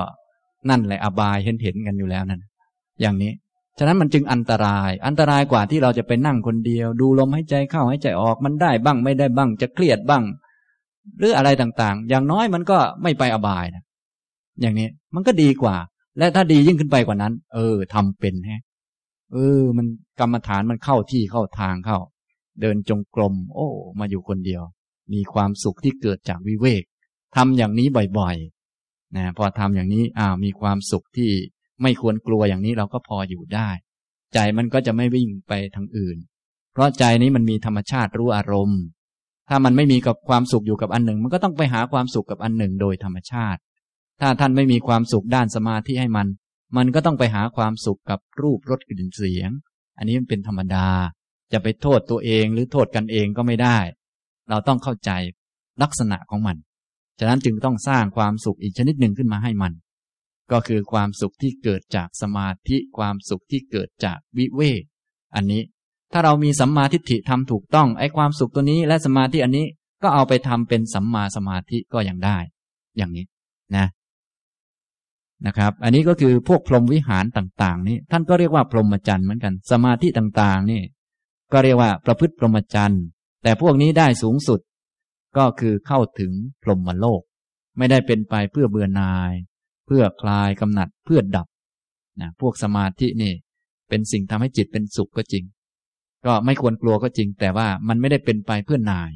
[0.70, 2.40] นั่นแหละอบายเห็นเห็นกันอยู่แล้วนั่น
[3.00, 3.32] อย่างนี้
[3.78, 10.22] ฉะนั้นมันจึงอันตราย อันตรายกว่าที่เราจะไปนั่งคนเดียว ดูลมหายใจเข้าหายใจออก มันได้บ้างไม่ได้บ้าง จะเครียดบ้าง
[11.18, 13.84] หรืออะไรต่างๆ อย่างน้อยมันก็ไม่ไปอบายนะ
[14.60, 15.76] อย่างนี้มันก็ดีกว่า
[16.18, 18.62] และถ้าดียิ่งขึ้นไปกว่านั้น เออทำเป็นฮะ
[19.32, 19.86] เออ มัน
[20.20, 21.98] กรรมฐานมันเข้าที่เข้าทางเข้า
[22.60, 24.62] เดินจงกรม โอ้ มาอยู่คนเดียว
[25.12, 26.82] มีความสุขที่เกิดจากวิเวก
[27.36, 27.86] ทำอย่างนี้
[28.18, 31.30] บ่อยๆนะพอทำอย่างนี้อ้าวมีความสุขที่
[31.82, 33.68] ไม่ควรกลัวอย่างนี้เราก็พออยู่ได้
[34.34, 36.16] ใจมันก็จะไม่วิ่งไปทางอื่น
[36.72, 38.80] เพราะใจนี้มันมีธรรมชาติรู้อารมณ์
[39.48, 43.60] ถ้ามันไม่มีกับความสุขอยู่กับอันหนึ่ง มันก็ต้องไปหาความสุขกับอันหนึ่งโดยธรรมชาติ
[44.20, 46.26] ถ้าท่านไม่มีความสุขด้านสมาธิให้มัน
[46.76, 49.50] มันก็ต้องไปหาความสุขกับรูปรสกลิ่นเสียง
[49.98, 50.88] อันนี้มันเป็นธรรมดา
[51.52, 53.78] จะไปโทษตัวเองหรือโทษกันเองก็ไม่ได้
[54.50, 55.10] เราต้องเข้าใจ
[55.82, 56.56] ลักษณะของมัน
[57.18, 59.72] ฉะนั้นจึงต้องสร้างความสุขอีกชนิดหนึ่งขึ้นมาให้มัน
[60.52, 64.82] ก็คือความสุขที่เกิดจากสมาธิ ความสุขที่เกิดจากวิเวก
[65.34, 65.62] อันนี้
[66.12, 69.66] ถ้าเรามีสัมมาทิฏฐิทำถูกต้องไอ้ความสุขตัวนี้และสมาธิอันนี้
[70.02, 72.36] ก็เอาไปทำเป็นสัมมาสมาธิก็ยังได้
[72.96, 73.24] อย่างนี้
[73.76, 73.86] นะ
[75.46, 80.82] นะครับ อันนี้ก็คือพวกพรหมวิหารต่างๆ นี่ท่านก็เรียกว่าพรหมจรรย์เหมือนกัน สมาธิต่างๆ นี่
[81.52, 83.02] ก็เรียกว่าประพฤติพรหมจรรย์
[83.42, 84.60] แต่พวกนี้ได้สูงสุด
[85.36, 86.32] ก็คือเข้าถึง
[86.62, 87.20] พรหมโลก
[87.78, 89.32] ไม่ได้เป็นไปเพื่อเบื่อนาย
[89.86, 91.46] เพื่อคลายกำหนัดเพื่อดับ
[92.20, 93.32] นะพวกสมาธินี่
[93.88, 95.44] เป็นสิ่งทำให้จิตเป็นสุขก็จริง
[96.26, 99.10] ก็ไม่ควรกลัวก็จริง แต่ว่ามันไม่ได้เป็นไปเพื่อนาย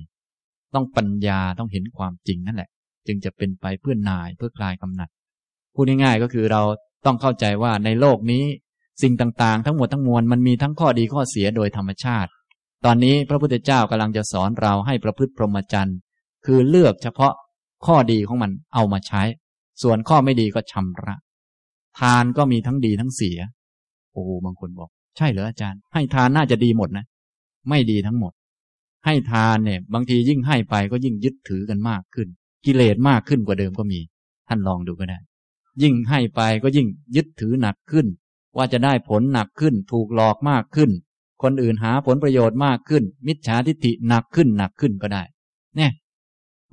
[0.74, 2.70] ต้องปัญญาต้องเห็นความจริงนั่นแหละ
[3.07, 5.09] จึงจะเป็นไปเพื่อนายเพื่อคลายกำหนัด
[5.74, 6.62] พูดง่ายๆก็คือเรา
[7.07, 8.44] ต้องเข้าใจว่าในโลกนี้
[9.03, 12.30] สิ่งต่างๆ ทั้งหมดทั้งมวลมันมีทั้งข้อดีข้อเสียโดยธรรมชาติ
[12.84, 15.98] ตอนนี้พระพุทธเจ้ากำลังจะสอนเราให้ประพฤติพรหมจรรย์
[16.46, 17.32] คือเลือกเฉพาะ
[17.86, 19.22] ข้อดีของมันเอามาใช้
[19.82, 21.16] ส่วนข้อไม่ดีก็ชำระ
[22.01, 23.38] ทานก็มีทั้งดีทั้งเสีย
[24.12, 27.05] โอ้บางคนบอก ใช่เหรออาจารย์ ให้ทานน่าจะดีหมดนะ
[27.69, 28.33] ไม่ดีทั้งหมด
[29.05, 32.29] ให้ทานเนี่ย บางทียิ่งให้ไปก็ยิ่งยึดถือกันมากขึ้น
[32.65, 34.01] กิเลสมากขึ้นกว่าเดิมก็มี
[34.49, 35.19] ท่านลองดูก็ได้
[35.83, 36.87] ยิ่งให้ไปก็ยิ่ง
[37.17, 38.07] ยึดถือหนักขึ้น
[38.57, 40.91] ว่าจะได้ผลหนักขึ้น ถูกหลอกมากขึ้น
[41.43, 45.23] คนอื่นหาผลประโยชน์มากขึ้น มิจฉาทิฏฐิหนักขึ้นหนักขึ้นก็ได้
[45.77, 45.93] เนี่ย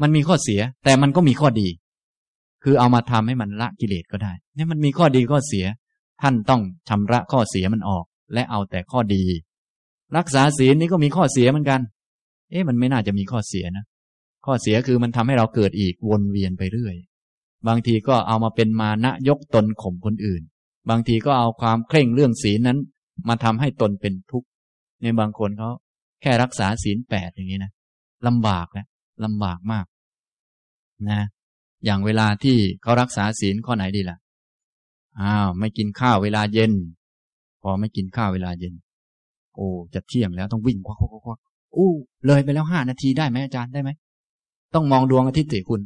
[0.01, 1.67] มันมีข้อเสียแต่มันก็มีข้อดี
[2.63, 5.65] คือเอามาทำให้มันละกิเลสก็ได้ เนี่ยมันมีข้อดีข้อเสีย
[6.21, 9.23] ท่านต้องชำระข้อเสียมันออก และเอาแต่ข้อดี
[10.17, 11.81] รักษาศีลนี่ก็มีข้อเสียเหมือนกัน
[12.51, 13.85] เอ๊ะมันไม่น่าจะมีข้อเสียนะ
[14.45, 16.95] ข้อเสียคือมันทำให้เราเกิดอีกวนเวียนไปเรื่อย
[17.67, 20.41] บางทีก็เอามาเป็นมานะยกตนข่มคนอื่น
[20.89, 22.79] บางทีก็เอาความเคร่งเรื่องศีลนั้น
[23.27, 24.47] มาทำให้ตนเป็นทุกข์
[25.01, 25.69] ในบางคนเขา
[26.21, 27.71] แค่รักษาศีลแปดอย่างนี้นะ
[28.27, 28.85] ลำบากนะ
[29.23, 29.85] ลำบากมาก
[31.09, 31.21] นะ
[31.85, 34.17] อย่างเวลาที่เขารักษาศีลข้อไหนดีล่ะ
[35.19, 36.71] อ้าวไม่กินข้าวเวลาเย็น
[37.63, 38.73] พอไม่กินข้าวเวลาเย็น
[39.55, 41.39] โอ้จะเที่ยงแล้วต้องวิ่งควักควักควัก
[41.75, 41.91] อู้
[42.27, 43.89] เลยไปแล้วห้านาทีได้ไหมอาจารย์ได้ไหม
[44.75, 45.81] ต้องมองดวงอาทิตย์สิคุณ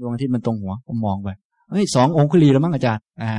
[0.00, 1.28] ดวงอาทิตย์มันตรงหัวผมมองไป
[1.70, 3.34] เฮ้ยสององคุลีแล้วมั้งอาจารย์ อ่า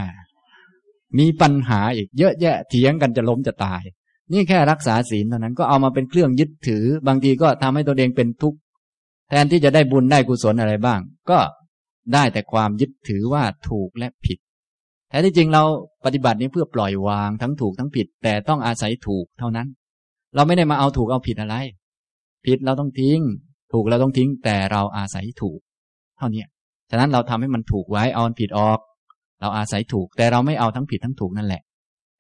[1.20, 3.82] มีปัญหาอีกเยอะแยะเถียงกันจะล้มจะตาย
[4.32, 8.60] นี่แค่รักษาศีลเท่านั้นก็เอามาเป็นเครื่องยึดถือ บางทีก็ทำให้ตัวเองเป็นทุกข์
[9.30, 11.00] แทนที่จะได้บุญได้กุศลอะไรบ้าง
[11.30, 11.40] ก็
[12.14, 14.40] ได้แต่ความยึดถือว่าถูกและผิด
[15.12, 15.64] แท้ที่จริงเรา
[16.06, 19.68] ปฏิบัตินี้เพื่อปล่อยวางทั้งถูกทั้งผิด แต่ต้องอาศัยถูกเท่านั้น
[20.36, 21.56] เราไม่ได้มาเอาถูกเอาผิดอะไร
[22.46, 23.20] ผิดเราต้องทิ้ง
[23.74, 25.60] ถูกเราต้องทิ้ง แต่เราอาศัยถูก
[26.18, 26.44] เท่านี้
[26.90, 28.80] ฉะนั้นเราทำให้มันถูกไว้เอาผิดออก
[29.42, 31.62] เราอาศัยถูก แต่เราไม่เอาทั้งผิดทั้งถูกนั่นแหละ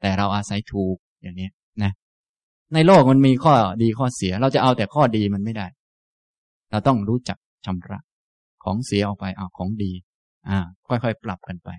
[0.01, 1.49] แต่เราอาศัยถูกอย่างนี้
[1.83, 1.91] นะ
[2.73, 5.67] ในโลกมันมีข้อดีข้อเสีย เราจะเอาแต่ข้อดีมันไม่ได้
[6.71, 7.99] เราต้องรู้จักชำระ
[8.63, 9.91] ของเสียออกไปเอาของดี
[10.49, 11.69] อ่า ค่อยๆ ปรับกันไป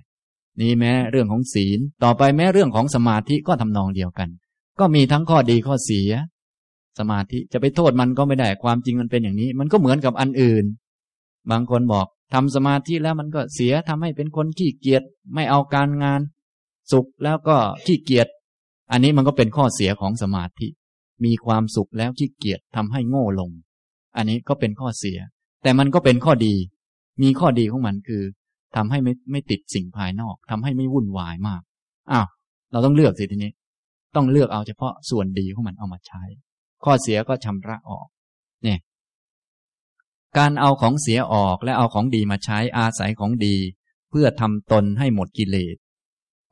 [0.61, 4.29] นี่แม้เรื่องของศีล ต่อไปแม้เรื่องของสมาธิก็ทำนองเดียวกัน
[4.81, 6.11] ก็มีทั้งข้อดีข้อเสีย
[6.99, 10.65] สมาธิจะไปโทษมันก็ไม่ได้ความจริงมันเป็นอย่างนี้ มันก็เหมือนกับอันอื่น
[11.51, 15.03] บางคนบอกทำสมาธิแล้วมันก็เสียทำให้เป็นคนขี้เกียจ
[15.35, 16.21] ไม่เอาการงาน
[16.93, 18.29] สุขแล้วก็ขี้เกียจ
[18.93, 20.67] อันนี้มันก็เป็นข้อเสียของสมาธิ
[21.25, 23.51] มีความสุขแล้วขี้เกียจทำให้โง่ลง
[24.17, 25.19] อันนี้ก็เป็นข้อเสีย
[25.63, 26.55] แต่มันก็เป็นข้อดี
[27.23, 28.23] มีข้อดีของมันคือ
[28.77, 31.63] ทำให้ไม่ไม่ติดสิ่งภายนอกทำให้ไม่วุ่นวายมาก
[32.13, 32.27] อ้าว
[32.73, 33.53] เราต้องเลือกสิทีนี้
[34.17, 36.23] ต้องเลือกเอาเฉพาะส่วนดีของมันเอามาใช้
[36.85, 38.09] ข้อเสียก็ชำระออก
[38.65, 38.79] เนี่ย
[40.39, 43.57] การเอาของเสียออกและเอาของดีมาใช้อาศัยของดี
[44.11, 45.77] เพื่อทำตนให้หมดกิเลส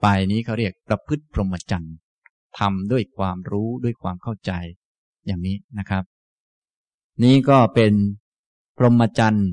[0.03, 1.97] ไปนี้เขาเรียกประพฤติพรหมจรรย์
[2.59, 4.53] ทำด้วยความรู้ด้วยความเข้าใจ
[5.27, 6.05] อย่างนี้นะครับ
[7.23, 7.93] นี้ก็เป็น
[8.77, 9.51] พรหมจรรย์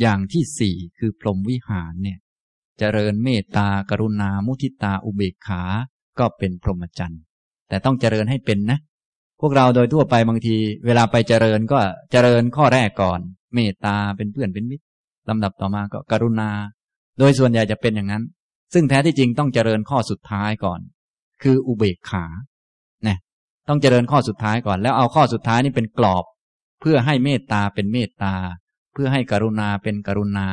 [0.00, 2.22] อย่างที่สี่คือพรหมวิหารเนี่ยจ
[2.78, 5.62] เจริญเมตตากรุณามุทิตาอุเบกขา
[6.18, 7.22] ก็เป็นพรหมจรรย์
[7.68, 8.78] แต่ต้องเจริญให้เป็นนะ
[9.40, 11.78] พวกเราโดยทั่วไปบางที เวลาไปเจริญก็
[12.12, 13.20] เจริญข้อแรกก่อน
[13.54, 14.84] เมตตาเป็นเพื่อนเป็นมิตร
[15.28, 16.50] ลำดับต่อมาก็กรุณา
[17.18, 18.24] โดยส่วนใหญ่จะเป็นอย่างนั้น
[18.74, 20.80] ซึ่งแท้ที่จริงต้องเจริญข้อสุดท้ายก่อน
[21.42, 22.24] คืออุเบกขา
[23.04, 23.18] เนี่ย
[23.68, 26.24] ต้องเจริญข้อสุดท้ายก่อน แล้วเอาข้อสุดท้ายนี่เป็นกรอบ
[26.80, 28.34] เพื่อให้เมตตาเป็นเมตตา
[28.94, 30.46] เพื่อให้กรุณาเป็นกรุณา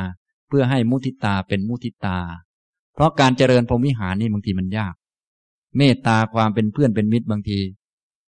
[0.48, 2.18] เพื่อให้มุทิตาเป็นมุทิตา
[2.94, 4.94] เพราะการเจริญพรหมวิหารนี่บางทีมันยาก
[5.76, 7.58] เมตตาความเป็นเพื่อนเป็นมิตรบางที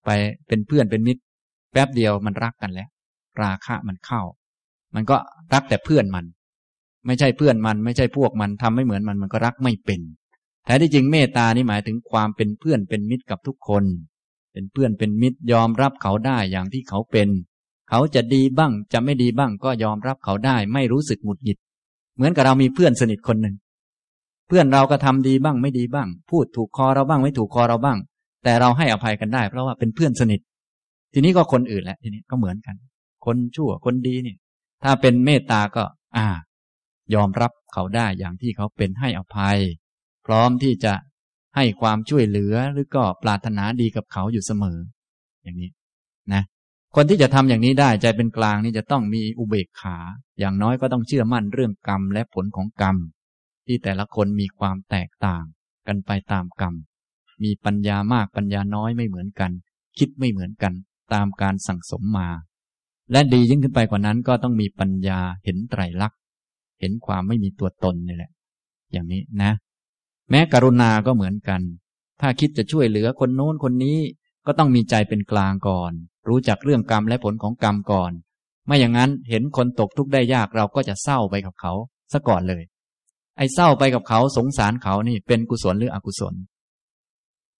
[0.04, 0.10] ไป
[0.48, 1.20] เป็นเพื่อนเป็นมิตร
[1.72, 2.88] แป๊บเดียวมันรักกันแล้ว
[3.42, 4.22] ราคะมันเข้า
[4.94, 5.16] มันก็
[5.52, 6.24] รักแต่เพื่อนมัน
[7.06, 10.00] ไม่ใช่เพื่อนมัน ไม่ใช่พวกมันทำไม่เหมือนมันมันก็รักไม่เป็น
[10.64, 13.84] แท้ที่จริงเมตตานี่หมายถึงความเป็นเพื่อนเป็นมิตรกับทุกคน
[14.52, 17.28] เป็นเพื่อนเป็นมิตรยอมรับเขาได้อย่างที่เขาเป็น
[17.88, 21.58] เขาจะดีบ้างจะไม่ดีบ้างก็ยอมรับเขาได้ ไม่รู้สึกหงุดหงิด
[22.16, 23.54] เหมือนกับเรามีเพื่อนสนิทคนหนึ่ง
[24.48, 27.98] เพื่อนเราก็ทำดีบ้างไม่ดีบ้าง พูดถูกคอเราบ้างไม่ถูกคอเราบ้าง
[28.44, 30.40] แต่เราให้อภัยกันได้ เพราะว่าเป็นเพื่อนสนิท
[31.12, 32.76] ทีนี้ก็คนอื่นแหละทีนี้ก็เหมือนกัน
[33.24, 34.38] คนชั่วคนดีเนี่ย
[34.82, 35.84] ถ้าเป็นเมตตาก็
[36.16, 36.26] อ่า
[37.14, 39.58] ยอมรับเขาได้อย่างที่เขาเป็นให้อภัย
[40.26, 40.92] พร้อมที่จะ
[41.56, 44.78] ให้ความช่วยเหลือหรือก็ปรารถนาดีกับเขาอยู่เสมอ
[45.42, 45.70] อย่างนี้
[46.94, 49.96] คนที่จะทำอย่างนี้ได้ใจเป็นกลางนี่จะต้องมีอุเบกขา
[50.38, 52.96] อย่างน้อยก็ต้องเชื่อมั่นเรื่องกรรมและผลของกรรม
[53.66, 55.44] ที่แต่ละคนมีความแตกต่าง
[55.86, 56.74] กันไปตามกรรม
[57.42, 59.50] มีปัญญามากปัญญาน้อยไม่เหมือนกัน
[59.98, 60.72] คิดไม่เหมือนกัน
[61.14, 62.28] ตามการสั่งสมมา
[63.12, 66.18] และดียิ่งขึ้นไปกว่านั้นก็ต้องมีปัญญาเห็นไตรลักษณ์
[66.80, 68.30] เห็นความไม่มีตัวตนนี่แหละ
[68.92, 69.52] อย่างนี้นะ
[70.30, 71.60] แม้กรุณาก็เหมือนกัน
[72.20, 73.98] ถ้าคิดจะช่วยเหลือคนโน้นคนนี้
[74.46, 75.92] ก็ต้องมีใจเป็นกลางก่อน
[76.28, 78.12] รู้จักเรื่องกรรมและผลของกรรมก่อน
[78.66, 81.72] ไม่อย่างนั้นเห็นคนตกทุกข์ได้ยากเราก็จะเศร้าไปกับเขา
[82.12, 82.62] ซะก่อนเลย
[83.36, 86.34] ไอ้เศร้าไปกับเขาสงสารเขานี่เป็นกุศลหรืออกุศล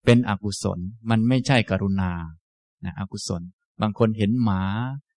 [0.04, 0.78] เป็นอกุศล
[1.10, 2.12] มันไม่ใช่กรุณา
[2.84, 3.42] นะอกุศล
[3.80, 4.62] บางคนเห็นหมา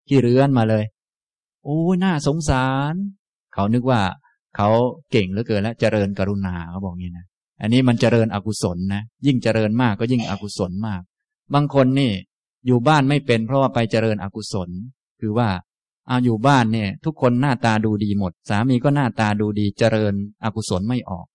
[0.07, 0.83] ขี้เรือนมาเลย
[1.63, 2.93] โอ้หน่าสงสาร
[3.53, 4.01] เขานึกว่า
[4.55, 4.69] เขา
[5.11, 7.25] เก่งเหลือเกินแล้วเจริญกรุณาเขาบอกงี้นะ
[7.61, 11.01] อันนี้มันเจริญอกุศลนะยิ่งเจริญมากก็ยิ่งอกุศลมาก
[11.53, 12.11] บางคนนี่
[12.67, 14.69] อยู่บ้านไม่เป็นเพราะว่าไปเจริญอกุศล
[15.21, 15.49] คือว่า
[16.07, 20.13] เอาอยู่บ้านเนี่ย ทุกคนหน้าตาดูดีหมด สามีก็หน้าตาดูดีเจริญ
[20.43, 21.25] อกุศลไม่ออก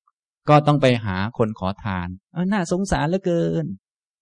[0.48, 3.64] ก็ต้องไปหาคนขอทานเออน่าสงสารเหลือเกิน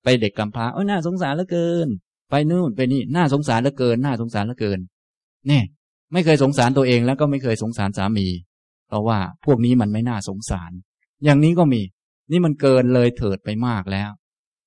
[0.04, 1.88] ไปเด็กกำพร้าเออน่าสงสารเหลือเกิน
[2.30, 4.78] ไปนู่นไปนี่น่าสงสารเหลือเกิน น่าสงสารเหลือเกิน
[5.48, 5.64] เนี่ย
[6.12, 8.26] ไม่เคยสงสารตัวเองแล้วก็ไม่เคยสงสารสามี
[8.88, 10.72] เพราะว่าพวกนี้มันไม่น่าสงสาร
[11.24, 11.80] อย่างนี้ก็มี
[12.30, 14.10] นี่มันเกินเลยเถิดไปมากแล้ว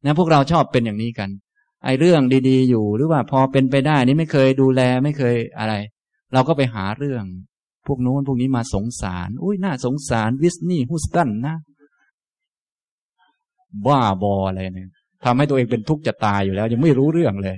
[0.05, 1.29] นะพวกเราชอบเป็นอย่างนี้กัน
[1.83, 5.73] ไอ้เรื่องดีๆ อยู่หรือว่าพอเป็นไปได้นี่ไม่เคยดูแลไม่เคยอะไร
[6.33, 7.23] เราก็ไปหาเรื่อง
[7.87, 11.55] พวกโน้นพวกนี้มาสงสาร อุ้ยน่าสงสารวิสนี่ฮุสตันนะ
[13.85, 14.89] บ้าบออะไรเนี่ย
[15.23, 17.57] ทำให้ตัวเองเป็นทุกข์จะตายอยู่แล้ว ยังไม่รู้เรื่องเลย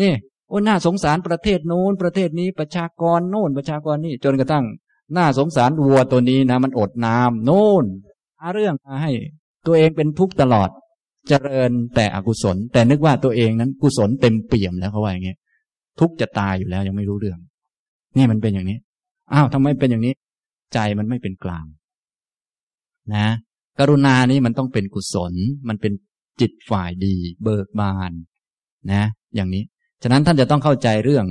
[0.00, 0.12] นี่
[0.48, 4.64] โอ้น่าสงสารประเทศโน้นประเทศนี้ประชากรโน้นประชากรนี่ จนกระทั่ง
[5.16, 7.84] น่าสงสารวัวตัวนี้นะ มันอดน้ำโน้น
[8.38, 9.12] หาเรื่องมาให้
[9.66, 10.70] ตัวเองเป็นทุกข์ตลอด
[11.28, 15.38] เจริญแต่อกุศล แต่นึกว่าตัวเองนั้นกุศลเต็มเปี่ยมแล้วเขาว่าอย่างเงี้ย
[16.00, 17.38] ทุกจะตายอยู่แล้วยังไม่รู้เรื่อง
[18.16, 18.78] นี่มันเป็นอย่างนี้
[19.32, 20.14] อ้าวทำไมเป็นอย่างนี้
[20.74, 21.66] ใจมันไม่เป็นกลาง
[23.14, 23.28] นะ
[23.78, 25.34] กรุณานี้มันต้องเป็นกุศล
[25.68, 25.92] มันเป็น
[26.40, 28.12] จิตฝ่ายดี เบิกบาน
[28.92, 29.04] นะ
[29.34, 29.62] อย่างนี้
[30.02, 31.26] ฉะนั้นท่านจะต้องเข้าใจเรื่อง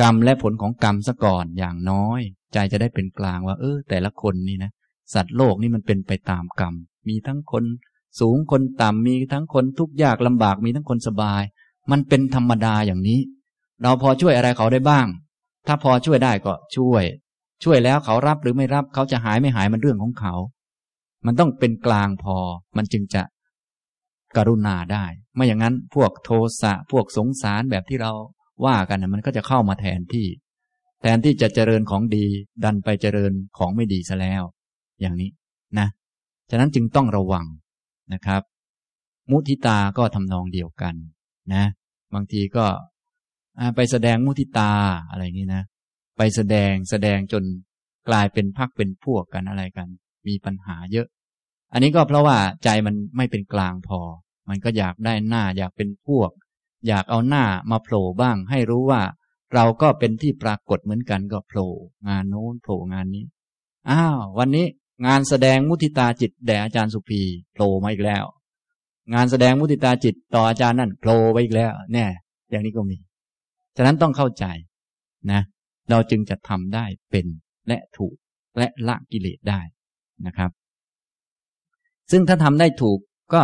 [0.00, 2.20] กรรมและผลของกรรมซะก่อนอย่างน้อย
[2.52, 4.70] ใจจะได้เป็นกลางว่า เออ แต่ละคนนี่นะ
[5.14, 6.74] สัตว์โลกนี่มันเป็นไปตามกรรม
[7.08, 7.64] มีทั้งคน
[8.20, 11.42] สูงคนต่ำมีทั้งคนทุกข์ยากลำบากมีทั้งคนสบาย
[11.90, 13.20] มันเป็นธรรมดาอย่างนี้
[13.82, 15.06] เราพอช่วยอะไรเขาได้บ้าง
[15.66, 17.04] ถ้าพอช่วยได้ก็ช่วย
[17.64, 20.34] ช่วยแล้วเขารับหรือไม่รับเขาจะหายไม่หายมันเรื่องของเขา
[21.26, 22.36] มันต้องเป็นกลางพอ
[22.76, 23.22] มันจึงจะ
[24.36, 25.04] กรุณาได้
[25.34, 26.30] ไม่อย่างนั้นพวกโท
[26.60, 28.12] สะพวกสงสารแบบที่เรา
[28.64, 30.26] ว่ากันนะมันก็จะเข้ามาแทนที่
[31.02, 32.26] แทนที่จะเจริญของดี
[32.64, 34.42] ดันไปเจริญของไม่ดีซะแล้ว
[35.00, 35.30] อย่างนี้
[35.78, 35.88] นะ
[36.50, 37.46] ฉะนั้นจึงต้องระวัง
[38.12, 38.42] นะครับ
[39.30, 40.94] มุทิตาก็ทำนองเดียวกัน
[41.54, 41.64] นะ
[42.14, 42.66] บางทีก็
[43.76, 44.72] ไปแสดงมุทิตา
[45.10, 45.64] อะไรอย่างนี้นะ
[46.16, 47.44] ไปแสดงแสดงจน
[48.08, 49.88] กลายเป็นพักเป็นพวกกันอะไรกัน
[50.26, 51.06] มีปัญหาเยอะ
[51.72, 54.00] อันนี้ก็เพราะว่าใจมันไม่เป็นกลางพอ
[54.48, 56.30] มันก็อยากได้หน้าอยากเป็นพวก
[56.86, 59.02] อยากเอาหน้ามาโผล่บ้าง ให้รู้ว่า
[59.54, 61.70] เราก็เป็นที่ปรากฏเหมือนกันก็โผล่
[62.08, 63.24] งานโน้นโผล่งานนี้
[63.90, 64.66] อ้าว วันนี้
[65.06, 67.20] งานแสดงมุทิตาจิตแด่อาจารย์สุภี
[67.52, 68.24] โผล่มาอีกแล้ว
[69.14, 72.06] งานแสดงมุทิตาจิตต่ออาจารย์นั่นโผล่ไปอีกแล้วแน่
[72.50, 72.96] อย่างนี้ก็มี
[73.76, 74.44] ฉะนั้นต้องเข้าใจ
[75.32, 75.40] นะ
[75.90, 77.26] เราจึงจะทำได้เป็น
[77.68, 78.14] และถูก
[78.58, 79.60] และละกิเลสได้
[80.26, 80.50] นะครับ
[82.10, 82.98] ซึ่งถ้าทำได้ถูก
[83.34, 83.42] ก็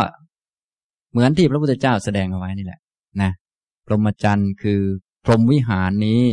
[1.11, 2.79] เหมือนที่พระพุทธเจ้าแสดงเอาไว้นี่แหละ
[3.21, 3.31] นะ
[3.85, 4.81] พรหมจรรย์คือ
[5.25, 6.23] พรหมวิหารนี้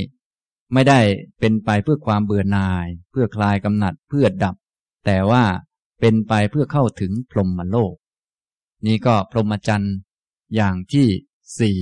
[0.74, 0.98] ไม่ได้
[1.40, 4.54] เป็นไปเพื่อความเบื่อหน่าย เพื่อคลายกำหนัด เพื่อดับ
[5.04, 5.44] แต่ว่า
[6.00, 7.94] เป็นไปเพื่อเข้าถึงพรหมโลก
[8.86, 9.96] นี่ก็พรหมจรรย์
[10.54, 11.06] อย่างที่
[11.60, 11.80] สี่